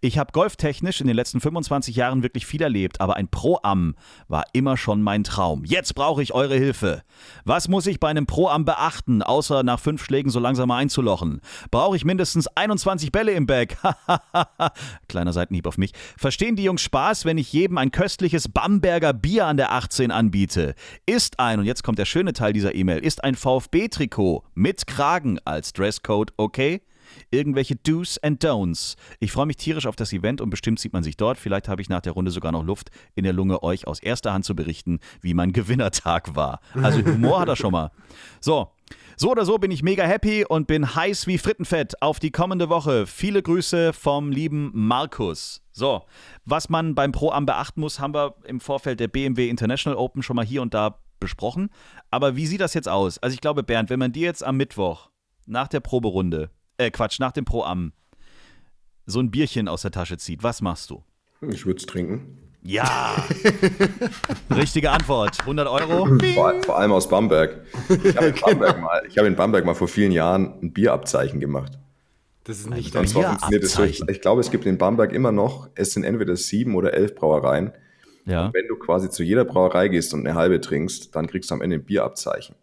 Ich 0.00 0.18
habe 0.18 0.32
golftechnisch 0.32 1.00
in 1.00 1.06
den 1.06 1.16
letzten 1.16 1.40
25 1.40 1.96
Jahren 1.96 2.22
wirklich 2.22 2.46
viel 2.46 2.62
erlebt, 2.62 3.00
aber 3.00 3.16
ein 3.16 3.28
Pro-Am 3.28 3.94
war 4.28 4.44
immer 4.52 4.76
schon 4.76 5.02
mein 5.02 5.24
Traum. 5.24 5.64
Jetzt 5.64 5.94
brauche 5.94 6.22
ich 6.22 6.32
eure 6.32 6.56
Hilfe. 6.56 7.02
Was 7.44 7.68
muss 7.68 7.86
ich 7.86 8.00
bei 8.00 8.08
einem 8.08 8.26
Pro-Am 8.26 8.64
beachten, 8.64 9.22
außer 9.22 9.62
nach 9.62 9.80
fünf 9.80 10.04
Schlägen 10.04 10.30
so 10.30 10.40
langsam 10.40 10.68
mal 10.68 10.78
einzulochen? 10.78 11.40
Brauche 11.70 11.96
ich 11.96 12.04
mindestens 12.04 12.46
21 12.48 13.12
Bälle 13.12 13.32
im 13.32 13.46
Bag? 13.46 13.76
Kleiner 15.08 15.32
Seitenhieb 15.32 15.66
auf 15.66 15.78
mich. 15.78 15.92
Verstehen 16.16 16.56
die 16.56 16.64
Jungs 16.64 16.82
Spaß, 16.82 17.24
wenn 17.24 17.38
ich 17.38 17.52
jedem 17.52 17.78
ein 17.78 17.90
köstliches 17.90 18.48
Bamberger 18.48 19.12
Bier 19.12 19.46
an 19.46 19.56
der 19.56 19.72
18 19.72 20.10
anbiete? 20.10 20.74
Ist 21.06 21.38
ein, 21.40 21.58
und 21.60 21.66
jetzt 21.66 21.82
kommt 21.82 21.98
der 21.98 22.04
schöne 22.04 22.32
Teil 22.32 22.52
dieser 22.52 22.74
E-Mail, 22.74 23.00
ist 23.00 23.24
ein 23.24 23.34
VfB-Trikot 23.34 24.44
mit 24.54 24.86
Kragen 24.86 25.38
als 25.44 25.72
Dresscode 25.72 26.32
okay? 26.36 26.82
Irgendwelche 27.30 27.76
Do's 27.76 28.18
and 28.18 28.44
Don'ts. 28.44 28.96
Ich 29.18 29.32
freue 29.32 29.46
mich 29.46 29.56
tierisch 29.56 29.86
auf 29.86 29.96
das 29.96 30.12
Event 30.12 30.40
und 30.40 30.50
bestimmt 30.50 30.80
sieht 30.80 30.92
man 30.92 31.02
sich 31.02 31.16
dort. 31.16 31.38
Vielleicht 31.38 31.68
habe 31.68 31.82
ich 31.82 31.88
nach 31.88 32.00
der 32.00 32.12
Runde 32.12 32.30
sogar 32.30 32.52
noch 32.52 32.64
Luft 32.64 32.90
in 33.14 33.24
der 33.24 33.32
Lunge, 33.32 33.62
euch 33.62 33.86
aus 33.86 34.00
erster 34.00 34.32
Hand 34.32 34.44
zu 34.44 34.54
berichten, 34.54 35.00
wie 35.20 35.34
mein 35.34 35.52
Gewinnertag 35.52 36.34
war. 36.34 36.60
Also 36.74 37.04
Humor 37.04 37.40
hat 37.40 37.48
er 37.48 37.56
schon 37.56 37.72
mal. 37.72 37.90
So. 38.40 38.68
So 39.16 39.30
oder 39.30 39.44
so 39.44 39.58
bin 39.58 39.70
ich 39.70 39.82
mega 39.82 40.04
happy 40.04 40.46
und 40.46 40.66
bin 40.66 40.94
heiß 40.94 41.26
wie 41.26 41.36
Frittenfett 41.36 42.00
auf 42.00 42.20
die 42.20 42.30
kommende 42.30 42.70
Woche. 42.70 43.06
Viele 43.06 43.42
Grüße 43.42 43.92
vom 43.92 44.32
lieben 44.32 44.70
Markus. 44.72 45.62
So, 45.72 46.02
was 46.46 46.70
man 46.70 46.94
beim 46.94 47.12
Pro-Am 47.12 47.44
beachten 47.44 47.80
muss, 47.80 48.00
haben 48.00 48.14
wir 48.14 48.36
im 48.44 48.60
Vorfeld 48.60 48.98
der 48.98 49.08
BMW 49.08 49.50
International 49.50 49.98
Open 49.98 50.22
schon 50.22 50.36
mal 50.36 50.44
hier 50.44 50.62
und 50.62 50.72
da 50.72 51.00
besprochen. 51.20 51.68
Aber 52.10 52.34
wie 52.34 52.46
sieht 52.46 52.60
das 52.60 52.74
jetzt 52.74 52.88
aus? 52.88 53.18
Also 53.18 53.34
ich 53.34 53.40
glaube, 53.40 53.62
Bernd, 53.62 53.90
wenn 53.90 53.98
man 53.98 54.12
dir 54.12 54.24
jetzt 54.24 54.42
am 54.42 54.56
Mittwoch 54.56 55.10
nach 55.46 55.68
der 55.68 55.80
Proberunde 55.80 56.50
äh, 56.80 56.90
Quatsch, 56.90 57.20
nach 57.20 57.32
dem 57.32 57.44
Pro-Am 57.44 57.92
so 59.06 59.20
ein 59.20 59.30
Bierchen 59.30 59.68
aus 59.68 59.82
der 59.82 59.90
Tasche 59.90 60.16
zieht, 60.18 60.42
was 60.42 60.60
machst 60.62 60.90
du? 60.90 61.02
Ich 61.50 61.66
würde 61.66 61.78
es 61.78 61.86
trinken. 61.86 62.38
Ja! 62.62 63.14
Richtige 64.54 64.90
Antwort. 64.90 65.40
100 65.40 65.66
Euro? 65.66 66.06
Vor, 66.34 66.62
vor 66.62 66.78
allem 66.78 66.92
aus 66.92 67.08
Bamberg. 67.08 67.64
Ich 68.04 68.16
habe 68.16 68.26
in, 68.28 68.34
Bamberg 68.40 68.80
mal- 68.80 69.02
ich 69.08 69.16
habe 69.18 69.28
in 69.28 69.36
Bamberg 69.36 69.64
mal 69.64 69.74
vor 69.74 69.88
vielen 69.88 70.12
Jahren 70.12 70.54
ein 70.62 70.72
Bierabzeichen 70.72 71.40
gemacht. 71.40 71.78
Das 72.44 72.58
ist 72.58 72.70
nicht 72.70 72.86
Und 72.88 72.94
dein 72.96 73.06
zwar 73.08 73.24
funktioniert 73.24 73.64
es 73.64 73.72
so. 73.72 73.82
Ich, 73.84 73.90
Bierabzeichen. 73.92 74.14
ich 74.14 74.20
glaube, 74.20 74.40
es 74.40 74.50
gibt 74.50 74.66
in 74.66 74.78
Bamberg 74.78 75.12
immer 75.12 75.32
noch, 75.32 75.68
es 75.74 75.92
sind 75.92 76.04
entweder 76.04 76.36
sieben 76.36 76.74
oder 76.74 76.92
elf 76.94 77.14
Brauereien. 77.14 77.72
Ja. 78.26 78.50
Wenn 78.52 78.68
du 78.68 78.76
quasi 78.76 79.08
zu 79.10 79.22
jeder 79.22 79.44
Brauerei 79.44 79.88
gehst 79.88 80.12
und 80.14 80.26
eine 80.26 80.36
halbe 80.36 80.60
trinkst, 80.60 81.14
dann 81.16 81.26
kriegst 81.26 81.50
du 81.50 81.54
am 81.54 81.62
Ende 81.62 81.76
ein 81.76 81.84
Bierabzeichen. 81.84 82.54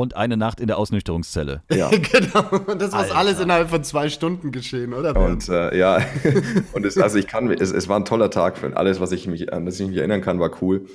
Und 0.00 0.16
eine 0.16 0.38
Nacht 0.38 0.60
in 0.60 0.66
der 0.66 0.78
Ausnüchterungszelle. 0.78 1.62
Ja. 1.70 1.90
genau. 2.12 2.62
Und 2.66 2.80
das 2.80 2.92
muss 2.92 3.02
Alter. 3.02 3.16
alles 3.16 3.38
innerhalb 3.38 3.68
von 3.68 3.84
zwei 3.84 4.08
Stunden 4.08 4.50
geschehen, 4.50 4.94
oder? 4.94 5.14
Und 5.14 5.48
äh, 5.50 5.76
ja, 5.76 6.00
und 6.72 6.86
es, 6.86 6.96
also 6.96 7.18
ich 7.18 7.26
kann, 7.26 7.50
es, 7.50 7.70
es 7.70 7.86
war 7.86 7.98
ein 7.98 8.06
toller 8.06 8.30
Tag 8.30 8.56
für 8.56 8.74
alles, 8.76 8.98
was 8.98 9.12
ich 9.12 9.26
mich, 9.26 9.52
an 9.52 9.66
das 9.66 9.78
ich 9.78 9.86
mich 9.86 9.98
erinnern 9.98 10.22
kann, 10.22 10.40
war 10.40 10.50
cool. 10.62 10.86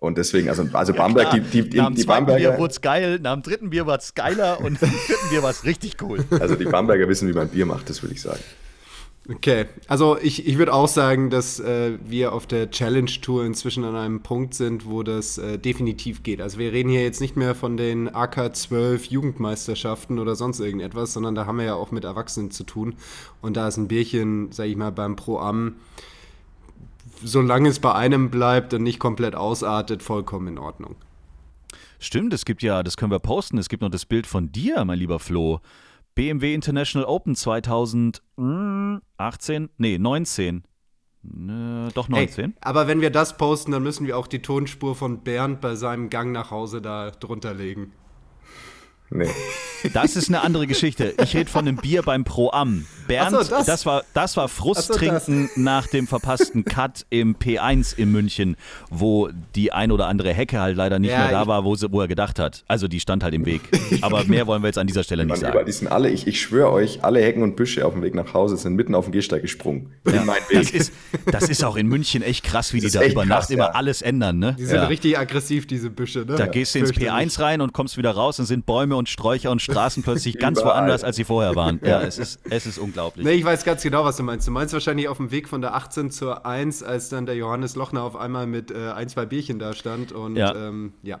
Und 0.00 0.18
deswegen, 0.18 0.48
also, 0.48 0.64
also 0.72 0.94
Bamberg, 0.94 1.30
die, 1.30 1.40
die, 1.40 1.70
die, 1.70 1.76
nach 1.76 1.86
dem 1.86 1.94
die 1.94 2.02
zweiten 2.04 2.26
Bier 2.26 2.34
Bamberger, 2.34 2.58
wurde 2.58 2.72
es 2.72 2.80
geil, 2.80 3.20
nach 3.22 3.34
dem 3.34 3.42
dritten 3.42 3.70
Bier 3.70 3.86
war 3.86 3.98
es 3.98 4.14
geiler 4.14 4.60
und 4.60 4.82
nach 4.82 4.88
dem 4.88 4.98
vierten 4.98 5.28
Bier 5.28 5.42
war 5.42 5.50
es 5.50 5.64
richtig 5.64 6.02
cool. 6.02 6.24
also 6.40 6.56
die 6.56 6.64
Bamberger 6.64 7.06
wissen, 7.08 7.28
wie 7.28 7.32
man 7.32 7.48
Bier 7.48 7.66
macht, 7.66 7.88
das 7.88 8.02
würde 8.02 8.14
ich 8.14 8.22
sagen. 8.22 8.40
Okay, 9.32 9.66
also 9.86 10.18
ich, 10.18 10.48
ich 10.48 10.58
würde 10.58 10.72
auch 10.72 10.88
sagen, 10.88 11.30
dass 11.30 11.60
äh, 11.60 11.98
wir 12.04 12.32
auf 12.32 12.48
der 12.48 12.72
Challenge 12.72 13.10
Tour 13.22 13.44
inzwischen 13.44 13.84
an 13.84 13.94
einem 13.94 14.22
Punkt 14.22 14.54
sind, 14.54 14.86
wo 14.86 15.04
das 15.04 15.38
äh, 15.38 15.56
definitiv 15.56 16.24
geht. 16.24 16.40
Also 16.40 16.58
wir 16.58 16.72
reden 16.72 16.88
hier 16.88 17.04
jetzt 17.04 17.20
nicht 17.20 17.36
mehr 17.36 17.54
von 17.54 17.76
den 17.76 18.12
AK-12 18.12 19.08
Jugendmeisterschaften 19.08 20.18
oder 20.18 20.34
sonst 20.34 20.58
irgendetwas, 20.58 21.12
sondern 21.12 21.36
da 21.36 21.46
haben 21.46 21.58
wir 21.58 21.64
ja 21.64 21.74
auch 21.76 21.92
mit 21.92 22.02
Erwachsenen 22.02 22.50
zu 22.50 22.64
tun. 22.64 22.96
Und 23.40 23.56
da 23.56 23.68
ist 23.68 23.76
ein 23.76 23.86
Bierchen, 23.86 24.50
sag 24.50 24.66
ich 24.66 24.74
mal, 24.74 24.90
beim 24.90 25.14
Pro-Am, 25.14 25.76
solange 27.22 27.68
es 27.68 27.78
bei 27.78 27.94
einem 27.94 28.30
bleibt 28.30 28.74
und 28.74 28.82
nicht 28.82 28.98
komplett 28.98 29.36
ausartet, 29.36 30.02
vollkommen 30.02 30.48
in 30.48 30.58
Ordnung. 30.58 30.96
Stimmt, 32.00 32.34
es 32.34 32.44
gibt 32.44 32.62
ja, 32.62 32.82
das 32.82 32.96
können 32.96 33.12
wir 33.12 33.20
posten, 33.20 33.58
es 33.58 33.68
gibt 33.68 33.82
noch 33.82 33.90
das 33.90 34.06
Bild 34.06 34.26
von 34.26 34.50
dir, 34.50 34.84
mein 34.84 34.98
lieber 34.98 35.20
Flo. 35.20 35.60
BMW 36.14 36.54
International 36.54 37.08
Open 37.08 37.34
2018, 37.34 39.70
nee, 39.78 39.98
19. 39.98 40.62
Ne, 41.22 41.90
doch 41.94 42.08
19. 42.08 42.44
Hey, 42.44 42.54
aber 42.62 42.88
wenn 42.88 43.02
wir 43.02 43.10
das 43.10 43.36
posten, 43.36 43.72
dann 43.72 43.82
müssen 43.82 44.06
wir 44.06 44.16
auch 44.16 44.26
die 44.26 44.40
Tonspur 44.40 44.94
von 44.94 45.22
Bernd 45.22 45.60
bei 45.60 45.74
seinem 45.74 46.08
Gang 46.08 46.32
nach 46.32 46.50
Hause 46.50 46.80
da 46.80 47.10
drunter 47.10 47.52
legen. 47.52 47.92
Nee. 49.10 49.28
Das 49.92 50.16
ist 50.16 50.28
eine 50.28 50.42
andere 50.42 50.66
Geschichte. 50.66 51.14
Ich 51.22 51.34
rede 51.34 51.50
von 51.50 51.66
einem 51.66 51.76
Bier 51.76 52.02
beim 52.02 52.24
Pro-Am. 52.24 52.86
Bernd, 53.06 53.30
so, 53.30 53.38
das. 53.38 53.66
das. 53.66 53.86
war, 53.86 54.04
das 54.14 54.36
war 54.36 54.48
Frusttrinken 54.48 55.50
so, 55.52 55.60
nach 55.60 55.88
dem 55.88 56.06
verpassten 56.06 56.64
Cut 56.64 57.06
im 57.10 57.34
P1 57.34 57.96
in 57.98 58.12
München, 58.12 58.56
wo 58.88 59.30
die 59.56 59.72
ein 59.72 59.90
oder 59.90 60.06
andere 60.06 60.32
Hecke 60.32 60.60
halt 60.60 60.76
leider 60.76 61.00
nicht 61.00 61.10
ja, 61.10 61.18
mehr 61.18 61.30
da 61.30 61.46
war, 61.48 61.64
wo, 61.64 61.74
sie, 61.74 61.90
wo, 61.90 62.00
er 62.00 62.06
gedacht 62.06 62.38
hat. 62.38 62.62
Also 62.68 62.86
die 62.86 63.00
stand 63.00 63.24
halt 63.24 63.34
im 63.34 63.46
Weg. 63.46 63.62
Aber 64.02 64.24
mehr 64.28 64.46
wollen 64.46 64.62
wir 64.62 64.68
jetzt 64.68 64.78
an 64.78 64.86
dieser 64.86 65.02
Stelle 65.02 65.26
nicht 65.26 65.38
sagen. 65.38 65.58
Die 65.66 65.72
sind 65.72 65.88
alle, 65.88 66.08
ich, 66.08 66.28
ich 66.28 66.40
schwöre 66.40 66.70
euch, 66.70 67.02
alle 67.02 67.20
Hecken 67.20 67.42
und 67.42 67.56
Büsche 67.56 67.84
auf 67.84 67.94
dem 67.94 68.02
Weg 68.02 68.14
nach 68.14 68.32
Hause 68.32 68.56
sind 68.56 68.74
mitten 68.74 68.94
auf 68.94 69.06
den 69.06 69.12
Gehsteig 69.12 69.42
gesprungen. 69.42 69.92
Ja, 70.06 70.24
das, 70.52 70.70
ist, 70.70 70.92
das 71.26 71.48
ist 71.48 71.64
auch 71.64 71.76
in 71.76 71.88
München 71.88 72.22
echt 72.22 72.44
krass, 72.44 72.72
wie 72.72 72.80
das 72.80 72.92
die 72.92 72.98
da 72.98 73.04
über 73.04 73.24
Nacht 73.24 73.50
ja. 73.50 73.56
immer 73.56 73.74
alles 73.74 74.02
ändern. 74.02 74.38
Ne? 74.38 74.54
Die 74.56 74.66
sind 74.66 74.78
richtig 74.88 75.18
aggressiv, 75.18 75.66
diese 75.66 75.90
Büsche. 75.90 76.20
Ne? 76.20 76.36
Da 76.36 76.46
gehst 76.46 76.76
du 76.76 76.78
ins 76.78 76.92
P1 76.92 77.40
rein 77.40 77.60
und 77.60 77.72
kommst 77.72 77.96
wieder 77.96 78.12
raus 78.12 78.38
und 78.38 78.46
sind 78.46 78.66
Bäume 78.66 78.99
und 79.00 79.08
Sträucher 79.08 79.50
und 79.50 79.60
Straßen 79.60 80.02
plötzlich 80.04 80.38
ganz 80.38 80.62
woanders, 80.62 81.02
als 81.02 81.16
sie 81.16 81.24
vorher 81.24 81.56
waren. 81.56 81.80
Ja, 81.90 82.02
es 82.02 82.18
ist, 82.18 82.40
es 82.48 82.66
ist 82.66 82.78
unglaublich. 82.78 83.24
Nee, 83.24 83.32
ich 83.32 83.44
weiß 83.44 83.64
ganz 83.64 83.82
genau, 83.82 84.04
was 84.04 84.16
du 84.16 84.22
meinst. 84.22 84.46
Du 84.46 84.52
meinst 84.52 84.72
wahrscheinlich 84.74 85.08
auf 85.08 85.16
dem 85.16 85.32
Weg 85.32 85.48
von 85.48 85.60
der 85.60 85.74
18 85.74 86.10
zur 86.10 86.46
1, 86.46 86.82
als 86.82 87.08
dann 87.08 87.26
der 87.26 87.34
Johannes 87.34 87.74
Lochner 87.74 88.02
auf 88.02 88.14
einmal 88.14 88.46
mit 88.46 88.70
äh, 88.70 88.92
ein, 88.92 89.08
zwei 89.08 89.26
Bierchen 89.26 89.58
da 89.58 89.72
stand. 89.72 90.12
Und 90.12 90.36
ja. 90.36 90.54
Ähm, 90.54 90.92
ja. 91.02 91.20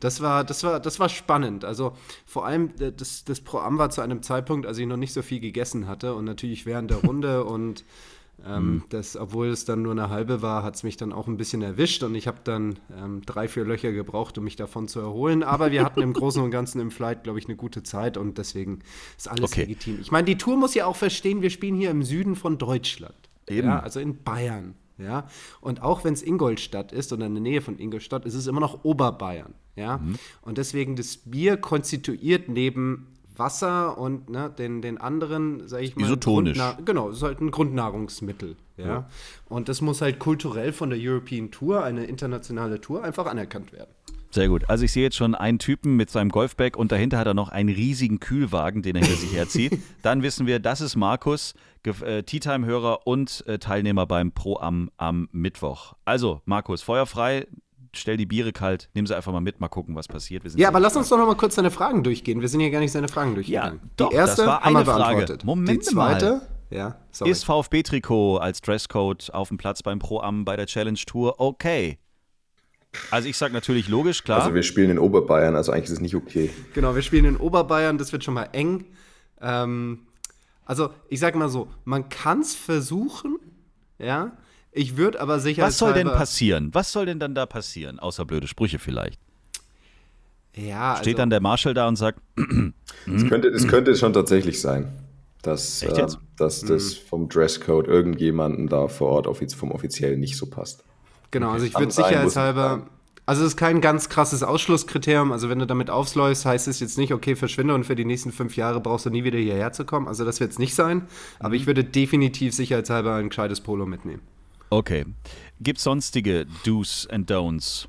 Das 0.00 0.22
war, 0.22 0.44
das, 0.44 0.64
war, 0.64 0.80
das 0.80 0.98
war 0.98 1.10
spannend. 1.10 1.64
Also 1.64 1.92
vor 2.24 2.46
allem 2.46 2.70
äh, 2.80 2.90
das, 2.90 3.24
das 3.24 3.40
Pro-Am 3.40 3.78
war 3.78 3.90
zu 3.90 4.00
einem 4.00 4.22
Zeitpunkt, 4.22 4.66
als 4.66 4.78
ich 4.78 4.86
noch 4.86 4.96
nicht 4.96 5.12
so 5.12 5.22
viel 5.22 5.40
gegessen 5.40 5.86
hatte 5.86 6.14
und 6.14 6.24
natürlich 6.24 6.66
während 6.66 6.90
der 6.90 6.98
Runde 6.98 7.44
und 7.44 7.84
ähm, 8.46 8.64
mhm. 8.64 8.82
das, 8.88 9.16
obwohl 9.16 9.48
es 9.48 9.64
dann 9.64 9.82
nur 9.82 9.92
eine 9.92 10.08
halbe 10.08 10.42
war, 10.42 10.62
hat 10.62 10.76
es 10.76 10.82
mich 10.82 10.96
dann 10.96 11.12
auch 11.12 11.26
ein 11.26 11.36
bisschen 11.36 11.62
erwischt 11.62 12.02
und 12.02 12.14
ich 12.14 12.26
habe 12.26 12.38
dann 12.44 12.78
ähm, 12.96 13.22
drei, 13.26 13.48
vier 13.48 13.64
Löcher 13.64 13.92
gebraucht, 13.92 14.38
um 14.38 14.44
mich 14.44 14.56
davon 14.56 14.88
zu 14.88 15.00
erholen. 15.00 15.42
Aber 15.42 15.70
wir 15.72 15.84
hatten 15.84 16.00
im 16.00 16.12
Großen 16.12 16.42
und 16.42 16.50
Ganzen 16.50 16.80
im 16.80 16.90
Flight, 16.90 17.24
glaube 17.24 17.38
ich, 17.38 17.46
eine 17.46 17.56
gute 17.56 17.82
Zeit 17.82 18.16
und 18.16 18.38
deswegen 18.38 18.80
ist 19.16 19.28
alles 19.28 19.52
okay. 19.52 19.62
legitim. 19.62 19.98
Ich 20.00 20.10
meine, 20.10 20.24
die 20.24 20.38
Tour 20.38 20.56
muss 20.56 20.74
ja 20.74 20.86
auch 20.86 20.96
verstehen, 20.96 21.42
wir 21.42 21.50
spielen 21.50 21.74
hier 21.74 21.90
im 21.90 22.02
Süden 22.02 22.36
von 22.36 22.58
Deutschland. 22.58 23.14
Eben. 23.48 23.68
Ja, 23.68 23.80
also 23.80 24.00
in 24.00 24.22
Bayern. 24.22 24.74
Ja, 24.98 25.28
und 25.62 25.82
auch 25.82 26.04
wenn 26.04 26.12
es 26.12 26.22
Ingolstadt 26.22 26.92
ist 26.92 27.10
oder 27.12 27.24
in 27.24 27.34
der 27.34 27.42
Nähe 27.42 27.62
von 27.62 27.78
Ingolstadt, 27.78 28.26
ist 28.26 28.34
es 28.34 28.46
immer 28.46 28.60
noch 28.60 28.84
Oberbayern. 28.84 29.54
Ja, 29.74 29.96
mhm. 29.98 30.16
und 30.42 30.58
deswegen 30.58 30.94
das 30.94 31.16
Bier 31.16 31.56
konstituiert 31.56 32.48
neben 32.50 33.06
Wasser 33.40 33.98
und 33.98 34.30
ne, 34.30 34.52
den, 34.56 34.82
den 34.82 34.98
anderen, 34.98 35.66
sage 35.66 35.82
ich 35.82 35.96
mal, 35.96 36.06
isotonisch. 36.06 36.60
genau, 36.84 37.08
ist 37.08 37.22
halt 37.24 37.40
ein 37.40 37.50
Grundnahrungsmittel. 37.50 38.54
Ja? 38.76 38.86
ja? 38.86 39.08
Und 39.48 39.68
das 39.68 39.80
muss 39.80 40.00
halt 40.00 40.20
kulturell 40.20 40.72
von 40.72 40.90
der 40.90 40.98
European 41.00 41.50
Tour, 41.50 41.82
eine 41.82 42.04
internationale 42.04 42.80
Tour, 42.80 43.02
einfach 43.02 43.26
anerkannt 43.26 43.72
werden. 43.72 43.90
Sehr 44.32 44.46
gut. 44.46 44.70
Also 44.70 44.84
ich 44.84 44.92
sehe 44.92 45.02
jetzt 45.02 45.16
schon 45.16 45.34
einen 45.34 45.58
Typen 45.58 45.96
mit 45.96 46.08
seinem 46.08 46.28
Golfbag 46.28 46.76
und 46.76 46.92
dahinter 46.92 47.18
hat 47.18 47.26
er 47.26 47.34
noch 47.34 47.48
einen 47.48 47.68
riesigen 47.68 48.20
Kühlwagen, 48.20 48.82
den 48.82 48.94
er 48.94 49.02
hinter 49.02 49.16
sich 49.18 49.34
herzieht. 49.34 49.80
Dann 50.02 50.22
wissen 50.22 50.46
wir, 50.46 50.60
das 50.60 50.80
ist 50.80 50.94
Markus, 50.94 51.54
äh, 51.84 52.22
Tea 52.22 52.38
Time-Hörer 52.38 53.08
und 53.08 53.44
äh, 53.48 53.58
Teilnehmer 53.58 54.06
beim 54.06 54.30
Pro 54.30 54.56
am, 54.58 54.90
am 54.98 55.28
Mittwoch. 55.32 55.94
Also 56.04 56.42
Markus, 56.44 56.82
feuerfrei, 56.82 57.48
stell 57.92 58.16
die 58.16 58.26
Biere 58.26 58.52
kalt, 58.52 58.88
nimm 58.94 59.06
sie 59.06 59.16
einfach 59.16 59.32
mal 59.32 59.40
mit, 59.40 59.60
mal 59.60 59.68
gucken, 59.68 59.94
was 59.94 60.08
passiert. 60.08 60.42
ja, 60.56 60.68
aber 60.68 60.80
lass 60.80 60.96
uns 60.96 61.08
doch 61.08 61.18
noch 61.18 61.26
mal 61.26 61.36
kurz 61.36 61.54
seine 61.54 61.70
Fragen 61.70 62.02
durchgehen. 62.02 62.40
Wir 62.40 62.48
sind 62.48 62.60
hier 62.60 62.70
gar 62.70 62.80
nicht 62.80 62.92
seine 62.92 63.08
Fragen 63.08 63.34
durchgegangen. 63.34 63.80
Ja, 63.82 63.84
die 63.84 63.96
doch, 63.96 64.12
erste 64.12 64.42
das 64.42 64.46
war 64.46 64.64
eine 64.64 64.84
Frage. 64.84 65.38
Moment 65.44 65.82
die 65.82 65.86
zweite, 65.86 66.30
mal. 66.30 66.48
Ja, 66.70 66.96
sorry. 67.10 67.30
Ist 67.30 67.44
VfB-Trikot 67.44 68.38
als 68.38 68.60
Dresscode 68.60 69.34
auf 69.34 69.48
dem 69.48 69.58
Platz 69.58 69.82
beim 69.82 69.98
Pro-Am 69.98 70.44
bei 70.44 70.56
der 70.56 70.66
Challenge 70.66 70.98
Tour 71.06 71.40
okay? 71.40 71.98
Also 73.10 73.28
ich 73.28 73.36
sage 73.36 73.52
natürlich 73.52 73.88
logisch, 73.88 74.24
klar. 74.24 74.40
Also 74.40 74.54
wir 74.54 74.62
spielen 74.62 74.90
in 74.90 74.98
Oberbayern, 74.98 75.54
also 75.56 75.72
eigentlich 75.72 75.84
ist 75.84 75.92
es 75.92 76.00
nicht 76.00 76.14
okay. 76.14 76.50
Genau, 76.74 76.94
wir 76.94 77.02
spielen 77.02 77.24
in 77.24 77.36
Oberbayern, 77.36 77.98
das 77.98 78.12
wird 78.12 78.24
schon 78.24 78.34
mal 78.34 78.48
eng. 78.52 78.84
Ähm, 79.40 80.06
also 80.64 80.90
ich 81.08 81.20
sage 81.20 81.38
mal 81.38 81.48
so, 81.48 81.68
man 81.84 82.08
kann 82.08 82.40
es 82.40 82.54
versuchen, 82.54 83.38
ja, 83.98 84.32
ich 84.72 84.96
würde 84.96 85.20
aber 85.20 85.40
sicher. 85.40 85.62
Was 85.62 85.78
soll 85.78 85.92
denn 85.92 86.06
passieren? 86.06 86.70
Was 86.72 86.92
soll 86.92 87.06
denn 87.06 87.18
dann 87.18 87.34
da 87.34 87.46
passieren? 87.46 87.98
Außer 87.98 88.24
blöde 88.24 88.46
Sprüche 88.46 88.78
vielleicht. 88.78 89.18
Ja. 90.54 90.96
Steht 90.96 91.14
also, 91.14 91.16
dann 91.18 91.30
der 91.30 91.40
Marshall 91.40 91.74
da 91.74 91.88
und 91.88 91.96
sagt. 91.96 92.20
Es 93.06 93.26
könnte, 93.28 93.48
es 93.48 93.66
könnte 93.66 93.96
schon 93.96 94.12
tatsächlich 94.12 94.60
sein, 94.60 94.92
dass, 95.40 95.82
äh, 95.82 96.06
dass 96.36 96.60
das 96.60 96.90
mhm. 96.90 97.08
vom 97.08 97.28
Dresscode 97.30 97.88
irgendjemanden 97.88 98.66
da 98.66 98.88
vor 98.88 99.08
Ort 99.08 99.54
vom 99.54 99.72
Offiziellen 99.72 100.20
nicht 100.20 100.36
so 100.36 100.44
passt. 100.44 100.84
Genau, 101.30 101.52
also 101.52 101.64
ich 101.64 101.74
würde 101.78 101.92
sicherheitshalber. 101.92 102.86
Also 103.24 103.42
es 103.42 103.52
ist 103.52 103.56
kein 103.56 103.80
ganz 103.80 104.10
krasses 104.10 104.42
Ausschlusskriterium. 104.42 105.32
Also 105.32 105.48
wenn 105.48 105.60
du 105.60 105.66
damit 105.66 105.88
aufläufst, 105.88 106.44
heißt 106.44 106.68
es 106.68 106.80
jetzt 106.80 106.98
nicht, 106.98 107.14
okay, 107.14 107.36
verschwinde 107.36 107.74
und 107.74 107.84
für 107.84 107.94
die 107.94 108.04
nächsten 108.04 108.32
fünf 108.32 108.56
Jahre 108.56 108.80
brauchst 108.80 109.06
du 109.06 109.10
nie 109.10 109.24
wieder 109.24 109.38
hierher 109.38 109.72
zu 109.72 109.86
kommen. 109.86 110.06
Also 110.06 110.26
das 110.26 110.40
wird 110.40 110.50
es 110.50 110.58
nicht 110.58 110.74
sein. 110.74 111.06
Aber 111.38 111.50
mhm. 111.50 111.54
ich 111.54 111.66
würde 111.66 111.84
definitiv 111.84 112.52
sicherheitshalber 112.54 113.14
ein 113.14 113.30
gescheites 113.30 113.62
Polo 113.62 113.86
mitnehmen. 113.86 114.20
Okay. 114.70 115.04
Gibt 115.60 115.78
es 115.78 115.84
sonstige 115.84 116.46
Do's 116.64 117.06
and 117.10 117.30
Don'ts? 117.30 117.86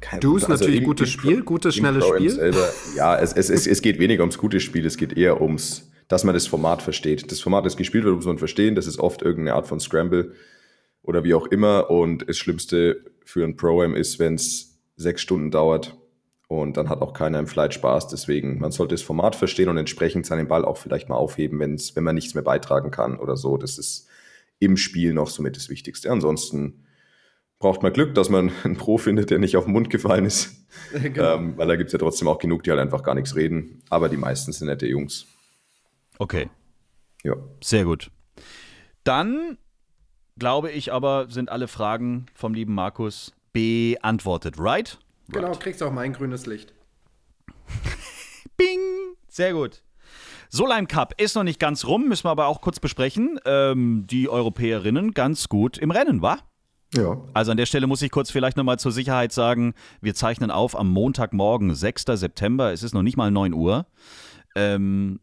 Kein 0.00 0.20
Do's 0.20 0.44
also 0.44 0.64
natürlich 0.64 0.84
gutes 0.84 1.08
Spiel, 1.08 1.42
gutes, 1.42 1.74
schnelles 1.76 2.04
Spiel. 2.06 2.30
Selber, 2.30 2.68
ja, 2.96 3.18
es, 3.18 3.32
es, 3.32 3.48
es, 3.50 3.66
es 3.66 3.82
geht 3.82 3.98
weniger 3.98 4.22
ums 4.22 4.38
gute 4.38 4.60
Spiel, 4.60 4.86
es 4.86 4.96
geht 4.96 5.16
eher 5.16 5.40
ums, 5.40 5.90
dass 6.08 6.24
man 6.24 6.34
das 6.34 6.46
Format 6.46 6.82
versteht. 6.82 7.30
Das 7.30 7.40
Format, 7.40 7.64
das 7.64 7.76
gespielt 7.76 8.04
wird, 8.04 8.14
muss 8.16 8.26
man 8.26 8.38
verstehen. 8.38 8.74
Das 8.74 8.86
ist 8.86 8.98
oft 8.98 9.22
irgendeine 9.22 9.56
Art 9.56 9.66
von 9.66 9.80
Scramble 9.80 10.34
oder 11.02 11.24
wie 11.24 11.34
auch 11.34 11.46
immer. 11.46 11.90
Und 11.90 12.28
das 12.28 12.38
Schlimmste 12.38 13.04
für 13.24 13.44
ein 13.44 13.56
Pro-Am 13.56 13.94
ist, 13.94 14.18
wenn 14.18 14.34
es 14.34 14.78
sechs 14.96 15.22
Stunden 15.22 15.50
dauert 15.50 15.96
und 16.48 16.76
dann 16.76 16.88
hat 16.88 17.02
auch 17.02 17.12
keiner 17.12 17.38
im 17.38 17.46
Flight 17.46 17.74
Spaß. 17.74 18.08
Deswegen, 18.08 18.58
man 18.58 18.72
sollte 18.72 18.94
das 18.94 19.02
Format 19.02 19.36
verstehen 19.36 19.68
und 19.68 19.76
entsprechend 19.76 20.26
seinen 20.26 20.48
Ball 20.48 20.64
auch 20.64 20.76
vielleicht 20.76 21.08
mal 21.08 21.16
aufheben, 21.16 21.60
wenn's, 21.60 21.94
wenn 21.94 22.04
man 22.04 22.14
nichts 22.14 22.34
mehr 22.34 22.44
beitragen 22.44 22.90
kann 22.90 23.18
oder 23.18 23.36
so. 23.36 23.56
Das 23.56 23.78
ist 23.78 24.08
im 24.58 24.76
Spiel 24.76 25.12
noch 25.12 25.28
somit 25.28 25.56
das 25.56 25.68
Wichtigste. 25.68 26.10
Ansonsten 26.10 26.84
braucht 27.58 27.82
man 27.82 27.92
Glück, 27.92 28.14
dass 28.14 28.28
man 28.28 28.52
einen 28.64 28.76
Pro 28.76 28.98
findet, 28.98 29.30
der 29.30 29.38
nicht 29.38 29.56
auf 29.56 29.64
den 29.64 29.72
Mund 29.72 29.90
gefallen 29.90 30.24
ist. 30.24 30.54
Genau. 30.92 31.36
Ähm, 31.36 31.56
weil 31.56 31.66
da 31.66 31.76
gibt 31.76 31.88
es 31.88 31.92
ja 31.92 31.98
trotzdem 31.98 32.28
auch 32.28 32.38
genug, 32.38 32.62
die 32.62 32.70
halt 32.70 32.78
einfach 32.78 33.02
gar 33.02 33.14
nichts 33.14 33.34
reden. 33.34 33.82
Aber 33.88 34.10
die 34.10 34.18
meisten 34.18 34.52
sind 34.52 34.68
nette 34.68 34.86
Jungs. 34.86 35.26
Okay. 36.18 36.50
Ja. 37.24 37.36
Sehr 37.62 37.84
gut. 37.84 38.10
Dann 39.02 39.56
glaube 40.38 40.70
ich 40.70 40.92
aber, 40.92 41.26
sind 41.30 41.50
alle 41.50 41.66
Fragen 41.66 42.26
vom 42.34 42.54
lieben 42.54 42.74
Markus 42.74 43.32
beantwortet, 43.52 44.56
right? 44.58 44.98
Genau, 45.28 45.48
right. 45.48 45.60
kriegst 45.60 45.82
auch 45.82 45.92
mein 45.92 46.12
grünes 46.12 46.46
Licht. 46.46 46.72
Bing! 48.56 48.80
Sehr 49.28 49.52
gut. 49.52 49.82
Solheim 50.50 50.88
Cup 50.88 51.14
ist 51.20 51.34
noch 51.34 51.44
nicht 51.44 51.60
ganz 51.60 51.84
rum, 51.84 52.08
müssen 52.08 52.24
wir 52.24 52.30
aber 52.30 52.46
auch 52.46 52.60
kurz 52.60 52.80
besprechen. 52.80 53.38
Ähm, 53.44 54.06
die 54.08 54.28
Europäerinnen 54.28 55.12
ganz 55.12 55.48
gut 55.48 55.78
im 55.78 55.90
Rennen, 55.90 56.22
war? 56.22 56.38
Ja. 56.94 57.18
Also 57.34 57.50
an 57.50 57.56
der 57.58 57.66
Stelle 57.66 57.86
muss 57.86 58.00
ich 58.00 58.10
kurz 58.10 58.30
vielleicht 58.30 58.56
nochmal 58.56 58.78
zur 58.78 58.92
Sicherheit 58.92 59.32
sagen, 59.32 59.74
wir 60.00 60.14
zeichnen 60.14 60.50
auf 60.50 60.78
am 60.78 60.88
Montagmorgen, 60.88 61.74
6. 61.74 62.04
September, 62.14 62.72
es 62.72 62.82
ist 62.82 62.94
noch 62.94 63.02
nicht 63.02 63.16
mal 63.16 63.30
9 63.30 63.52
Uhr. 63.52 63.86
Ähm, 64.54 65.20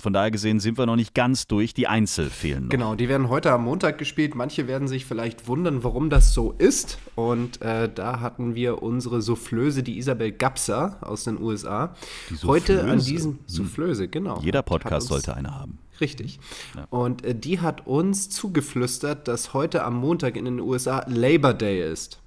von 0.00 0.12
daher 0.12 0.32
gesehen 0.32 0.58
sind 0.58 0.76
wir 0.76 0.86
noch 0.86 0.96
nicht 0.96 1.14
ganz 1.14 1.46
durch. 1.46 1.72
Die 1.72 1.86
Einzel 1.86 2.28
fehlen 2.28 2.64
noch. 2.64 2.70
Genau, 2.70 2.94
die 2.96 3.08
werden 3.08 3.28
heute 3.28 3.52
am 3.52 3.64
Montag 3.64 3.96
gespielt. 3.96 4.34
Manche 4.34 4.66
werden 4.66 4.88
sich 4.88 5.04
vielleicht 5.04 5.46
wundern, 5.46 5.84
warum 5.84 6.10
das 6.10 6.34
so 6.34 6.52
ist. 6.52 6.98
Und 7.14 7.62
äh, 7.62 7.88
da 7.92 8.18
hatten 8.20 8.56
wir 8.56 8.82
unsere 8.82 9.22
Soufflöse, 9.22 9.84
die 9.84 9.96
Isabel 9.96 10.32
Gapser 10.32 10.98
aus 11.00 11.24
den 11.24 11.40
USA. 11.40 11.94
Die 12.28 12.44
heute 12.46 12.82
an 12.84 12.98
diesem 12.98 13.32
hm. 13.32 13.38
Soufflöse, 13.46 14.08
genau. 14.08 14.40
Jeder 14.40 14.62
Podcast 14.62 15.06
sollte 15.06 15.36
eine 15.36 15.54
haben. 15.54 15.78
Richtig. 16.00 16.40
Ja. 16.74 16.86
Und 16.90 17.24
äh, 17.24 17.34
die 17.34 17.60
hat 17.60 17.86
uns 17.86 18.30
zugeflüstert, 18.30 19.28
dass 19.28 19.54
heute 19.54 19.84
am 19.84 19.94
Montag 19.94 20.36
in 20.36 20.44
den 20.44 20.58
USA 20.58 21.04
Labor 21.08 21.54
Day 21.54 21.88
ist. 21.90 22.18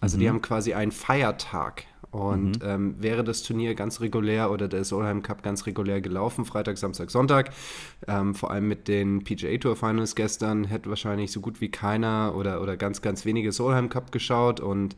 Also 0.00 0.18
die 0.18 0.28
haben 0.28 0.42
quasi 0.42 0.74
einen 0.74 0.92
Feiertag. 0.92 1.84
Und 2.12 2.60
ähm, 2.62 2.94
wäre 2.98 3.24
das 3.24 3.42
Turnier 3.42 3.74
ganz 3.74 4.00
regulär 4.00 4.50
oder 4.50 4.68
der 4.68 4.84
Solheim 4.84 5.22
Cup 5.22 5.42
ganz 5.42 5.66
regulär 5.66 6.00
gelaufen, 6.00 6.46
Freitag, 6.46 6.78
Samstag, 6.78 7.10
Sonntag, 7.10 7.50
ähm, 8.08 8.34
vor 8.34 8.50
allem 8.50 8.68
mit 8.68 8.88
den 8.88 9.22
PGA 9.22 9.58
Tour 9.58 9.76
Finals 9.76 10.14
gestern, 10.14 10.64
hätte 10.64 10.88
wahrscheinlich 10.88 11.30
so 11.30 11.40
gut 11.40 11.60
wie 11.60 11.70
keiner 11.70 12.34
oder, 12.34 12.62
oder 12.62 12.78
ganz, 12.78 13.02
ganz 13.02 13.26
wenige 13.26 13.52
Solheim 13.52 13.90
Cup 13.90 14.12
geschaut. 14.12 14.60
Und 14.60 14.96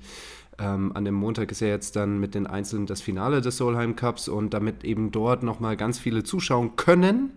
ähm, 0.61 0.93
an 0.95 1.05
dem 1.05 1.15
Montag 1.15 1.51
ist 1.51 1.61
ja 1.61 1.69
jetzt 1.69 1.97
dann 1.97 2.19
mit 2.19 2.35
den 2.35 2.47
Einzelnen 2.47 2.87
das 2.87 3.01
Finale 3.01 3.41
des 3.41 3.57
Solheim 3.57 3.97
Cups 3.97 4.29
und 4.29 4.55
damit 4.55 4.85
eben 4.85 5.11
dort 5.11 5.43
nochmal 5.43 5.77
ganz 5.77 5.99
viele 5.99 6.23
zuschauen 6.23 6.77
können, 6.77 7.31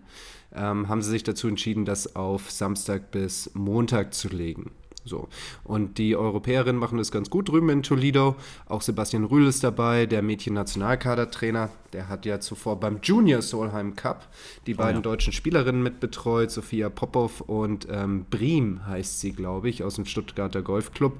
ähm, 0.53 0.89
haben 0.89 1.01
sie 1.01 1.09
sich 1.09 1.23
dazu 1.23 1.47
entschieden, 1.47 1.85
das 1.85 2.15
auf 2.15 2.51
Samstag 2.51 3.09
bis 3.11 3.49
Montag 3.53 4.13
zu 4.13 4.27
legen. 4.27 4.71
So. 5.03 5.27
Und 5.63 5.97
die 5.97 6.15
Europäerinnen 6.15 6.79
machen 6.79 6.97
das 6.97 7.11
ganz 7.11 7.29
gut 7.29 7.49
drüben 7.49 7.69
in 7.69 7.83
Toledo. 7.83 8.35
Auch 8.67 8.81
Sebastian 8.81 9.23
Rühl 9.23 9.47
ist 9.47 9.63
dabei, 9.63 10.05
der 10.05 10.21
Mädchen-Nationalkadertrainer. 10.21 11.69
Der 11.93 12.07
hat 12.07 12.25
ja 12.25 12.39
zuvor 12.39 12.79
beim 12.79 12.99
Junior 13.01 13.41
Solheim 13.41 13.95
Cup 13.95 14.27
die 14.67 14.75
beiden 14.75 14.97
ja. 14.97 15.01
deutschen 15.01 15.33
Spielerinnen 15.33 15.81
mitbetreut, 15.81 16.51
Sophia 16.51 16.89
Popov 16.89 17.41
und 17.41 17.87
ähm, 17.89 18.25
Briem 18.29 18.85
heißt 18.85 19.19
sie, 19.19 19.33
glaube 19.33 19.69
ich, 19.69 19.83
aus 19.83 19.95
dem 19.95 20.05
Stuttgarter 20.05 20.61
Golfclub. 20.61 21.13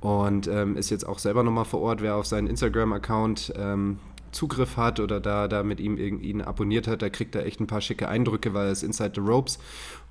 Und 0.00 0.46
ähm, 0.46 0.76
ist 0.76 0.90
jetzt 0.90 1.06
auch 1.06 1.18
selber 1.18 1.42
nochmal 1.42 1.64
vor 1.64 1.80
Ort, 1.80 2.02
wer 2.02 2.16
auf 2.16 2.26
seinen 2.26 2.46
Instagram-Account 2.46 3.54
ähm, 3.56 3.98
Zugriff 4.36 4.76
hat 4.76 5.00
oder 5.00 5.18
da, 5.18 5.48
da 5.48 5.62
mit 5.62 5.80
ihm 5.80 5.96
ihn 5.96 6.42
abonniert 6.42 6.86
hat, 6.86 7.02
da 7.02 7.08
kriegt 7.08 7.34
er 7.34 7.46
echt 7.46 7.58
ein 7.60 7.66
paar 7.66 7.80
schicke 7.80 8.08
Eindrücke, 8.08 8.54
weil 8.54 8.66
er 8.66 8.72
ist 8.72 8.82
Inside 8.82 9.12
the 9.14 9.20
Ropes. 9.20 9.58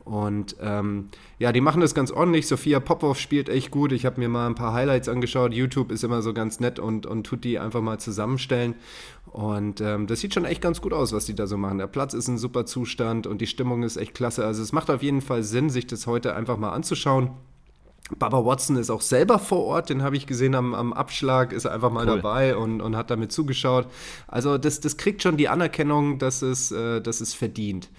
Und 0.06 0.56
ähm, 0.62 1.10
ja, 1.40 1.52
die 1.52 1.62
machen 1.62 1.82
das 1.82 1.96
ganz 1.96 2.12
ordentlich. 2.12 2.48
Sophia 2.48 2.80
Popov 2.80 3.20
spielt 3.20 3.50
echt 3.50 3.72
gut. 3.72 3.92
Ich 3.92 4.06
habe 4.06 4.20
mir 4.20 4.30
mal 4.30 4.46
ein 4.46 4.54
paar 4.54 4.72
Highlights 4.72 5.10
angeschaut. 5.10 5.52
YouTube 5.52 5.92
ist 5.92 6.04
immer 6.04 6.22
so 6.22 6.32
ganz 6.32 6.60
nett 6.60 6.78
und, 6.78 7.08
und 7.08 7.26
tut 7.26 7.44
die 7.44 7.58
einfach 7.58 7.82
mal 7.82 8.00
zusammenstellen. 8.00 8.76
Und 9.26 9.82
ähm, 9.82 10.06
das 10.06 10.20
sieht 10.20 10.36
schon 10.36 10.46
echt 10.46 10.62
ganz 10.62 10.80
gut 10.80 10.94
aus, 10.94 11.12
was 11.12 11.26
die 11.26 11.34
da 11.34 11.48
so 11.48 11.58
machen. 11.58 11.80
Der 11.80 11.88
Platz 11.88 12.14
ist 12.14 12.28
in 12.28 12.38
super 12.38 12.68
Zustand 12.68 13.26
und 13.26 13.42
die 13.42 13.48
Stimmung 13.48 13.82
ist 13.82 13.98
echt 13.98 14.14
klasse. 14.14 14.46
Also 14.46 14.62
es 14.62 14.72
macht 14.72 14.92
auf 14.92 15.02
jeden 15.02 15.22
Fall 15.22 15.42
Sinn, 15.42 15.72
sich 15.72 15.88
das 15.88 16.06
heute 16.06 16.36
einfach 16.36 16.58
mal 16.58 16.72
anzuschauen. 16.72 17.32
Baba 18.20 18.46
Watson 18.46 18.76
ist 18.76 18.92
auch 18.92 19.02
selber 19.02 19.40
vor 19.40 19.66
Ort, 19.66 19.90
den 19.90 20.04
habe 20.04 20.16
ich 20.16 20.28
gesehen 20.28 20.54
am, 20.54 20.76
am 20.76 20.94
Abschlag, 20.94 21.52
ist 21.52 21.66
er 21.66 21.72
einfach 21.72 21.90
mal 21.90 22.08
Cool. 22.08 22.18
dabei 22.18 22.56
und, 22.56 22.80
und 22.80 22.96
hat 22.96 23.10
damit 23.10 23.32
zugeschaut. 23.32 23.88
Also 24.28 24.60
das, 24.60 24.80
das 24.80 24.98
kriegt 24.98 25.24
schon 25.24 25.38
die 25.38 25.50
Anerkennung, 25.50 26.20
dass 26.20 26.44
es, 26.44 26.72
äh, 26.72 27.02
dass 27.02 27.20
es 27.20 27.34
verdient. 27.34 27.90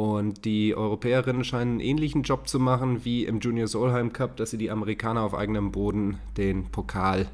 Und 0.00 0.46
die 0.46 0.74
Europäerinnen 0.74 1.44
scheinen 1.44 1.72
einen 1.72 1.80
ähnlichen 1.80 2.22
Job 2.22 2.48
zu 2.48 2.58
machen 2.58 3.04
wie 3.04 3.26
im 3.26 3.38
Junior 3.38 3.68
Solheim 3.68 4.14
Cup, 4.14 4.34
dass 4.38 4.50
sie 4.50 4.56
die 4.56 4.70
Amerikaner 4.70 5.20
auf 5.20 5.34
eigenem 5.34 5.72
Boden 5.72 6.16
den 6.38 6.70
Pokal 6.70 7.28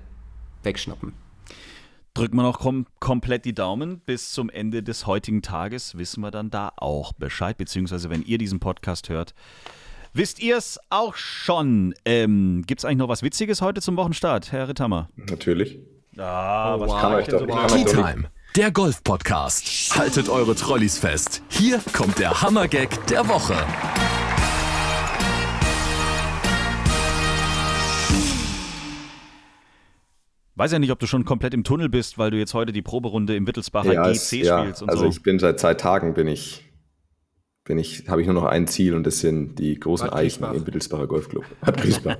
wegschnappen. 0.64 1.12
Drücken 2.14 2.35
wir 2.35 2.42
noch 2.42 2.59
kom 2.59 2.87
komplett 2.98 3.44
die 3.44 3.55
Daumen. 3.55 4.00
Bis 4.00 4.33
zum 4.33 4.50
Ende 4.50 4.83
des 4.83 5.07
heutigen 5.07 5.42
Tages 5.42 5.96
wissen 5.96 6.22
wir 6.22 6.33
dann 6.33 6.50
da 6.50 6.72
auch 6.76 7.12
Bescheid. 7.12 7.57
Beziehungsweise, 7.57 8.11
wenn 8.11 8.24
ihr 8.24 8.38
diesen 8.38 8.59
Podcast 8.59 9.11
hört, 9.11 9.33
wisst 10.12 10.42
ihr 10.42 10.57
es 10.57 10.81
auch 10.90 11.14
schon. 11.14 11.94
Ähm, 12.05 12.64
Gibt 12.66 12.81
es 12.81 12.85
eigentlich 12.85 12.98
noch 12.98 13.09
was 13.09 13.22
Witziges 13.22 13.62
heute 13.62 13.81
zum 13.81 13.96
Wochenstart, 13.96 14.50
Herr 14.50 14.66
Ritthammer? 14.66 15.09
Natürlich. 15.14 15.79
Ah, 16.16 16.81
was 16.81 17.00
Kann 17.00 17.14
euch 17.14 17.29
doch, 17.29 17.42
ich 17.42 17.46
kann 17.46 17.70
euch 17.70 17.85
Tea 17.85 17.85
doch 17.85 18.31
der 18.56 18.70
Golf-Podcast. 18.70 19.94
Haltet 19.98 20.30
eure 20.30 20.54
Trolleys 20.54 20.96
fest. 20.96 21.42
Hier 21.50 21.78
kommt 21.92 22.18
der 22.18 22.40
Hammergag 22.40 23.06
der 23.06 23.28
Woche. 23.28 23.54
Weiß 30.54 30.72
ja 30.72 30.78
nicht, 30.78 30.90
ob 30.90 30.98
du 30.98 31.06
schon 31.06 31.26
komplett 31.26 31.52
im 31.52 31.64
Tunnel 31.64 31.90
bist, 31.90 32.16
weil 32.16 32.30
du 32.30 32.38
jetzt 32.38 32.54
heute 32.54 32.72
die 32.72 32.80
Proberunde 32.80 33.36
im 33.36 33.46
Wittelsbacher 33.46 33.92
ja, 33.92 34.02
GC 34.04 34.14
es, 34.14 34.32
ja, 34.32 34.60
spielst 34.62 34.82
und 34.82 34.88
also 34.88 35.02
so. 35.02 35.10
ich 35.10 35.22
bin 35.22 35.38
seit 35.38 35.60
seit 35.60 35.78
Tagen 35.78 36.14
bin 36.14 36.26
ich, 36.26 36.65
bin 37.66 37.79
ich, 37.79 38.09
habe 38.09 38.20
ich 38.20 38.26
nur 38.26 38.35
noch 38.35 38.44
ein 38.44 38.66
Ziel 38.66 38.94
und 38.94 39.05
das 39.07 39.18
sind 39.18 39.59
die 39.59 39.79
großen 39.79 40.09
Bad 40.09 40.16
Eichen 40.16 40.42
Griesbach. 40.42 40.55
im 40.55 40.66
Wittelsbacher 40.66 41.07
Golfclub. 41.07 41.44
Bad 41.61 41.76
Griesbach. 41.76 42.16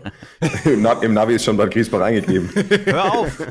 Im, 0.65 0.83
Na 0.83 0.93
Im 1.03 1.15
Navi 1.15 1.35
ist 1.35 1.45
schon 1.45 1.57
Bad 1.57 1.71
Griesbach 1.71 2.01
eingegeben. 2.01 2.51
Hör 2.85 3.13
auf! 3.13 3.47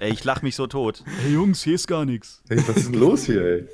Ey, 0.00 0.12
ich 0.12 0.24
lach 0.24 0.42
mich 0.42 0.56
so 0.56 0.66
tot. 0.66 1.04
Hey 1.22 1.32
Jungs, 1.32 1.62
hier 1.62 1.76
ist 1.76 1.86
gar 1.86 2.04
nichts. 2.04 2.42
Hey, 2.48 2.58
was 2.66 2.76
ist 2.76 2.92
denn 2.92 3.00
los 3.00 3.24
hier, 3.24 3.42
ey? 3.42 3.66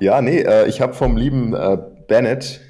Ja, 0.00 0.22
nee, 0.22 0.40
äh, 0.40 0.68
ich 0.68 0.80
habe 0.80 0.94
vom 0.94 1.16
lieben 1.16 1.52
äh, 1.52 1.76
Bennett 2.06 2.60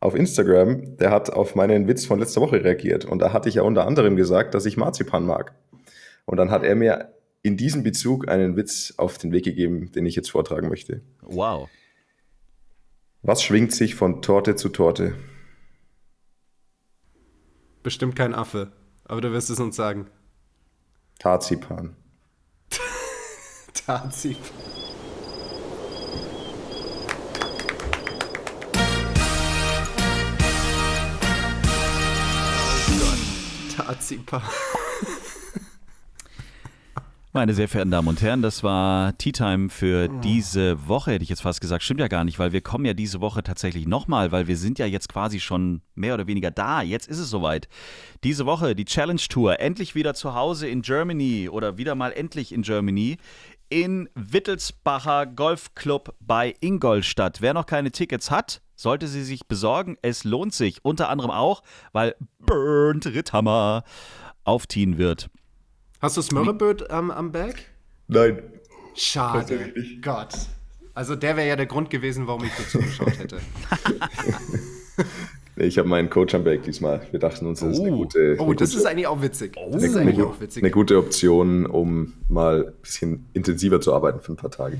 auf 0.00 0.14
Instagram, 0.14 0.96
der 0.96 1.10
hat 1.10 1.30
auf 1.30 1.54
meinen 1.54 1.86
Witz 1.86 2.06
von 2.06 2.18
letzter 2.18 2.40
Woche 2.40 2.64
reagiert. 2.64 3.04
Und 3.04 3.18
da 3.18 3.32
hatte 3.32 3.48
ich 3.48 3.56
ja 3.56 3.62
unter 3.62 3.86
anderem 3.86 4.16
gesagt, 4.16 4.54
dass 4.54 4.64
ich 4.64 4.76
Marzipan 4.76 5.26
mag. 5.26 5.52
Und 6.24 6.38
dann 6.38 6.50
hat 6.50 6.62
er 6.62 6.74
mir 6.74 7.12
in 7.42 7.56
diesem 7.56 7.82
Bezug 7.82 8.28
einen 8.28 8.56
Witz 8.56 8.94
auf 8.96 9.18
den 9.18 9.32
Weg 9.32 9.44
gegeben, 9.44 9.92
den 9.92 10.06
ich 10.06 10.16
jetzt 10.16 10.30
vortragen 10.30 10.68
möchte. 10.68 11.02
Wow. 11.22 11.68
Was 13.22 13.42
schwingt 13.42 13.72
sich 13.72 13.94
von 13.94 14.22
Torte 14.22 14.56
zu 14.56 14.68
Torte? 14.68 15.14
Bestimmt 17.82 18.16
kein 18.16 18.34
Affe, 18.34 18.72
aber 19.04 19.20
du 19.20 19.32
wirst 19.32 19.50
es 19.50 19.60
uns 19.60 19.76
sagen. 19.76 20.08
Tarzipan. 21.18 21.96
Tazi. 23.74 24.36
Tazipa. 33.76 34.42
Meine 37.38 37.54
sehr 37.54 37.68
verehrten 37.68 37.92
Damen 37.92 38.08
und 38.08 38.20
Herren, 38.20 38.42
das 38.42 38.64
war 38.64 39.16
Tea 39.16 39.30
Time 39.30 39.70
für 39.70 40.08
diese 40.08 40.88
Woche, 40.88 41.12
hätte 41.12 41.22
ich 41.22 41.28
jetzt 41.28 41.42
fast 41.42 41.60
gesagt. 41.60 41.84
Stimmt 41.84 42.00
ja 42.00 42.08
gar 42.08 42.24
nicht, 42.24 42.40
weil 42.40 42.50
wir 42.50 42.62
kommen 42.62 42.84
ja 42.84 42.94
diese 42.94 43.20
Woche 43.20 43.44
tatsächlich 43.44 43.86
nochmal, 43.86 44.32
weil 44.32 44.48
wir 44.48 44.56
sind 44.56 44.80
ja 44.80 44.86
jetzt 44.86 45.08
quasi 45.08 45.38
schon 45.38 45.80
mehr 45.94 46.14
oder 46.14 46.26
weniger 46.26 46.50
da. 46.50 46.82
Jetzt 46.82 47.06
ist 47.06 47.20
es 47.20 47.30
soweit. 47.30 47.68
Diese 48.24 48.44
Woche 48.44 48.74
die 48.74 48.86
Challenge 48.86 49.20
Tour, 49.20 49.60
endlich 49.60 49.94
wieder 49.94 50.14
zu 50.14 50.34
Hause 50.34 50.66
in 50.66 50.82
Germany 50.82 51.48
oder 51.48 51.78
wieder 51.78 51.94
mal 51.94 52.10
endlich 52.10 52.50
in 52.50 52.62
Germany 52.62 53.18
in 53.68 54.08
Wittelsbacher 54.16 55.26
Golfclub 55.26 56.16
bei 56.18 56.56
Ingolstadt. 56.60 57.40
Wer 57.40 57.54
noch 57.54 57.66
keine 57.66 57.92
Tickets 57.92 58.32
hat, 58.32 58.62
sollte 58.74 59.06
sie 59.06 59.22
sich 59.22 59.46
besorgen. 59.46 59.96
Es 60.02 60.24
lohnt 60.24 60.54
sich, 60.54 60.84
unter 60.84 61.08
anderem 61.08 61.30
auch, 61.30 61.62
weil 61.92 62.16
Bernd 62.40 63.06
Ritthammer 63.06 63.84
aufziehen 64.42 64.98
wird. 64.98 65.30
Hast 66.00 66.16
du 66.16 66.22
Smörreböd 66.22 66.86
ähm, 66.90 67.10
am 67.10 67.32
Berg? 67.32 67.56
Nein. 68.06 68.42
Schade. 68.94 69.72
Gott. 70.02 70.34
Also 70.94 71.14
der 71.16 71.36
wäre 71.36 71.46
ja 71.48 71.56
der 71.56 71.66
Grund 71.66 71.90
gewesen, 71.90 72.26
warum 72.26 72.44
ich 72.44 72.52
dazu 72.56 72.78
geschaut 72.78 73.18
hätte. 73.18 73.38
Nee, 75.60 75.64
ich 75.66 75.76
habe 75.76 75.88
meinen 75.88 76.08
Coach 76.08 76.36
am 76.36 76.44
Berg 76.44 76.62
diesmal. 76.62 77.00
Wir 77.10 77.18
dachten 77.18 77.44
uns, 77.44 77.58
das 77.58 77.72
ist 77.72 77.80
eine 77.80 77.92
Oh. 77.92 77.96
gute, 77.98 78.36
Oh, 78.38 78.44
eine 78.44 78.54
das 78.54 78.70
gute- 78.70 78.80
ist 78.80 78.86
eigentlich 78.86 79.08
auch 79.08 79.20
witzig. 79.22 79.56
Das 79.72 79.82
ist 79.82 79.90
eine, 79.96 80.02
eigentlich 80.02 80.18
eine, 80.18 80.26
auch 80.28 80.40
witzig. 80.40 80.62
eine 80.62 80.70
gute 80.70 80.96
Option, 80.98 81.66
um 81.66 82.12
mal 82.28 82.66
ein 82.68 82.72
bisschen 82.80 83.26
intensiver 83.32 83.80
zu 83.80 83.92
arbeiten 83.92 84.20
für 84.20 84.32
ein 84.32 84.36
paar 84.36 84.52
Tage. 84.52 84.78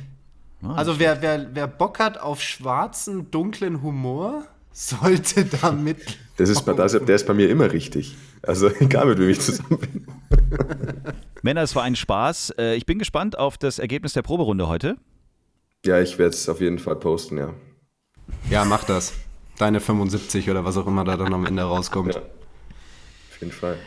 Also 0.62 1.00
wer, 1.00 1.20
wer, 1.20 1.48
wer 1.52 1.66
Bock 1.66 1.98
hat 1.98 2.20
auf 2.20 2.40
schwarzen, 2.40 3.28
dunklen 3.33 3.83
Humor, 3.83 4.44
sollte 4.72 5.44
da 5.44 5.72
mit. 5.72 6.18
Das 6.37 6.48
ist, 6.48 6.62
bei- 6.62 6.72
das, 6.72 6.92
der 6.92 7.16
ist 7.16 7.26
bei 7.26 7.35
mir 7.35 7.48
immer 7.50 7.72
richtig. 7.72 8.16
Also 8.42 8.68
egal, 8.81 9.07
mit 9.07 9.18
wem 9.18 9.28
ich 9.31 9.40
zusammen 9.40 9.78
bin. 9.78 10.07
Männer, 11.42 11.62
es 11.62 11.74
war 11.74 11.83
ein 11.83 11.96
Spaß. 11.96 12.54
Äh, 12.59 12.74
Ich 12.76 12.87
bin 12.87 12.98
gespannt 12.98 13.38
auf 13.38 13.59
das 13.59 13.78
Ergebnis 13.78 14.12
der 14.12 14.22
Proberunde 14.22 14.68
heute. 14.68 14.96
Ja, 15.85 16.00
ich 16.00 16.18
werde 16.18 16.35
es 16.35 16.48
auf 16.48 16.61
jeden 16.61 16.78
Fall 16.78 16.96
posten, 16.96 17.38
ja. 17.38 17.54
Ja, 18.50 18.64
mach 18.64 18.85
das. 18.85 19.12
Deine 19.59 19.81
75 19.81 20.48
oder 20.50 20.64
was 20.64 20.76
auch 20.76 20.87
immer 20.87 21.04
da 21.04 21.16
dann 21.16 21.33
am 21.35 21.44
Ende 21.46 21.62
rauskommt. 21.62 22.14
Ja. 22.14 22.20
Auf 22.20 23.40
jeden 23.40 23.52
Fall. 23.52 23.72
Und 23.74 23.78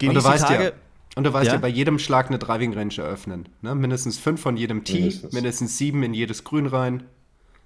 Genieß 0.00 0.14
du 0.14 0.20
die 0.20 0.26
weißt 0.34 0.44
Tage. 0.46 0.64
ja, 0.64 0.70
und 1.16 1.24
du 1.24 1.32
weißt 1.32 1.46
Ja? 1.48 1.54
ja, 1.54 1.58
bei 1.60 1.68
jedem 1.68 1.98
Schlag 1.98 2.28
eine 2.28 2.38
Driving 2.38 2.74
Range 2.74 2.94
eröffnen. 2.96 3.48
Ne? 3.62 3.74
Mindestens 3.74 4.18
fünf 4.18 4.40
von 4.40 4.56
jedem 4.56 4.84
Tee, 4.84 5.00
mindestens, 5.00 5.32
Mindestens. 5.32 5.78
sieben 5.78 6.02
in 6.04 6.14
jedes 6.14 6.44
Grün 6.44 6.66
rein. 6.66 7.04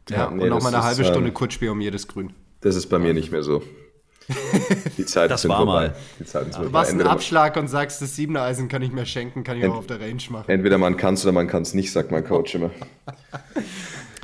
Ja, 0.09 0.17
Ja, 0.17 0.27
und 0.29 0.39
nee, 0.39 0.49
nochmal 0.49 0.73
das 0.73 0.83
eine 0.85 0.93
ist, 0.93 0.99
halbe 0.99 1.11
Stunde 1.11 1.29
ähm, 1.29 1.35
Kurzspiel 1.35 1.69
um 1.71 1.81
jedes 1.81 2.09
Grün. 2.09 2.33
Das 2.63 2.77
ist 2.77 2.87
bei 2.89 2.99
mir 2.99 3.13
nicht 3.15 3.31
mehr 3.33 3.43
so. 3.43 3.63
Die 4.97 5.05
Zeiten 5.05 5.31
Das 5.31 5.43
sind 5.43 5.51
war 5.51 5.59
vorbei. 5.59 5.73
mal. 5.89 5.97
Die 6.21 6.25
Zeiten 6.25 6.45
sind 6.53 6.61
Du 6.61 6.63
vorbei. 6.65 6.79
machst 6.79 6.93
einen 6.93 7.03
Abschlag 7.03 7.57
und 7.57 7.67
sagst, 7.69 8.01
das 8.01 8.15
siebener 8.17 8.43
Eisen 8.43 8.69
kann 8.69 8.81
ich 8.81 8.93
mir 8.93 9.05
schenken, 9.05 9.43
kann 9.45 9.57
ich 9.59 9.65
Ent- 9.65 9.73
auch 9.75 9.79
auf 9.79 9.87
der 9.89 10.01
Range 10.01 10.23
machen. 10.31 10.49
entweder 10.49 10.79
man 10.79 10.97
kann 10.97 11.15
es 11.15 11.25
oder 11.25 11.33
man 11.33 11.49
kann 11.49 11.63
es 11.63 11.75
nicht, 11.75 11.91
sagt 11.93 12.11
mein 12.13 12.25
Coach 12.25 12.55
immer. 12.55 12.71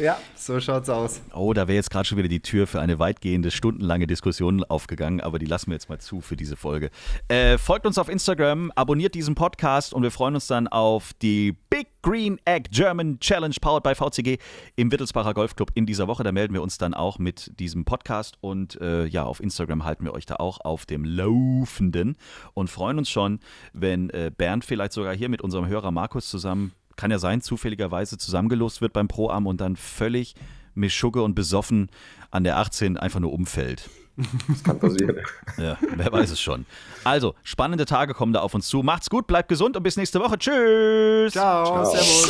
Ja, 0.01 0.17
so 0.37 0.61
schaut's 0.61 0.89
aus. 0.89 1.21
Oh, 1.35 1.53
da 1.53 1.67
wäre 1.67 1.75
jetzt 1.75 1.91
gerade 1.91 2.05
schon 2.05 2.19
wieder 2.19 2.29
die 2.29 2.39
Tür 2.41 2.69
für 2.69 2.81
eine 2.81 3.01
weitgehende, 3.01 3.51
stundenlange 3.51 4.07
Diskussion 4.07 4.63
aufgegangen, 4.63 5.21
aber 5.21 5.41
die 5.41 5.47
lassen 5.47 5.71
wir 5.71 5.75
jetzt 5.75 5.89
mal 5.89 5.99
zu 5.99 6.21
für 6.21 6.37
diese 6.37 6.57
Folge. 6.57 6.91
Äh, 7.27 7.59
folgt 7.59 7.85
uns 7.85 7.99
auf 7.99 8.09
Instagram, 8.09 8.71
abonniert 8.77 9.17
diesen 9.17 9.35
Podcast 9.35 9.93
und 9.93 10.05
wir 10.05 10.13
freuen 10.13 10.37
uns 10.37 10.47
dann 10.47 10.69
auf 10.69 11.15
die 11.15 11.57
Big 11.69 11.89
Green 12.03 12.39
Egg 12.45 12.71
German 12.71 13.19
Challenge 13.19 13.57
powered 13.61 13.83
by 13.83 13.97
VCG 13.97 14.39
im 14.77 14.93
Wittelsbacher 14.93 15.35
Golfclub 15.35 15.73
in 15.75 15.85
dieser 15.85 16.07
Woche. 16.07 16.23
Da 16.23 16.31
melden 16.31 16.55
wir 16.55 16.63
uns 16.63 16.79
dann 16.79 16.95
auch 16.95 17.19
mit 17.19 17.59
diesem 17.59 17.85
Podcast 17.85 18.39
und 18.41 18.81
äh, 18.81 19.05
ja, 19.07 19.25
auf 19.25 19.41
Instagram 19.41 19.85
halten 19.85 20.05
wir 20.05 20.15
euch 20.15 20.27
da 20.27 20.37
auch 20.37 20.61
auf 20.61 20.87
dem 20.87 21.05
Laufenden 21.05 22.17
und 22.55 22.71
freuen 22.71 22.99
uns 22.99 23.11
schon, 23.11 23.41
wenn 23.73 24.11
äh, 24.11 24.31
Bernd 24.35 24.65
vielleicht 24.65 24.93
sogar 24.93 25.17
hier 25.17 25.29
mit 25.29 25.43
unserem 25.43 25.67
Hörer 25.67 25.91
Markus 25.91 26.29
zusammen 26.29 26.73
kann 26.99 27.11
ja 27.11 27.19
sein, 27.19 27.41
zufälligerweise 27.41 28.19
zusammengelost 28.19 28.83
wird 28.83 28.93
beim 28.93 29.09
Pro-Am 29.09 29.47
und 29.47 29.63
dann 29.63 29.77
völlig 29.77 30.35
mischugge 30.75 31.23
und 31.23 31.35
besoffen 31.35 31.89
an 32.31 32.45
der 32.45 32.59
18 32.59 32.99
einfach 32.99 33.21
nur 33.21 33.33
umfällt. 33.33 33.89
Das 34.49 34.65
kann 34.65 34.81
passieren. 34.81 35.17
Ja, 35.57 35.79
wer 35.95 36.13
weiß 36.13 36.33
es 36.33 36.41
schon. 36.41 36.67
Also, 37.05 37.37
spannende 37.45 37.87
Tage 37.87 38.15
kommen 38.15 38.33
da 38.33 38.41
auf 38.41 38.53
uns 38.55 38.67
zu. 38.67 38.83
Macht's 38.83 39.09
gut, 39.09 39.29
bleibt 39.29 39.49
gesund 39.49 39.77
und 39.77 39.85
bis 39.85 39.97
nächste 39.97 40.19
Woche. 40.21 40.37
Tschüss. 40.39 41.33
Ciao, 41.33 41.65
Ciao. 41.65 41.85
servus. 41.85 42.27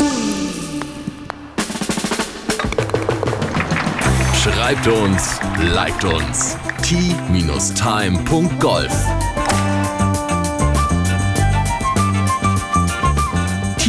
Schreibt 4.43 4.87
uns, 4.87 5.41
liked 5.75 6.05
uns. 6.05 6.59
t-time.golf 6.83 8.93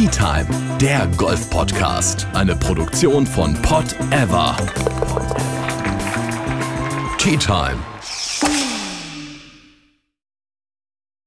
Tea 0.00 0.08
Time, 0.08 0.69
der 0.80 1.06
Golf-Podcast. 1.18 2.26
Eine 2.32 2.56
Produktion 2.56 3.26
von 3.26 3.52
Pot 3.60 3.94
Ever. 4.12 4.56
Tea 7.18 7.36
Time. 7.36 7.76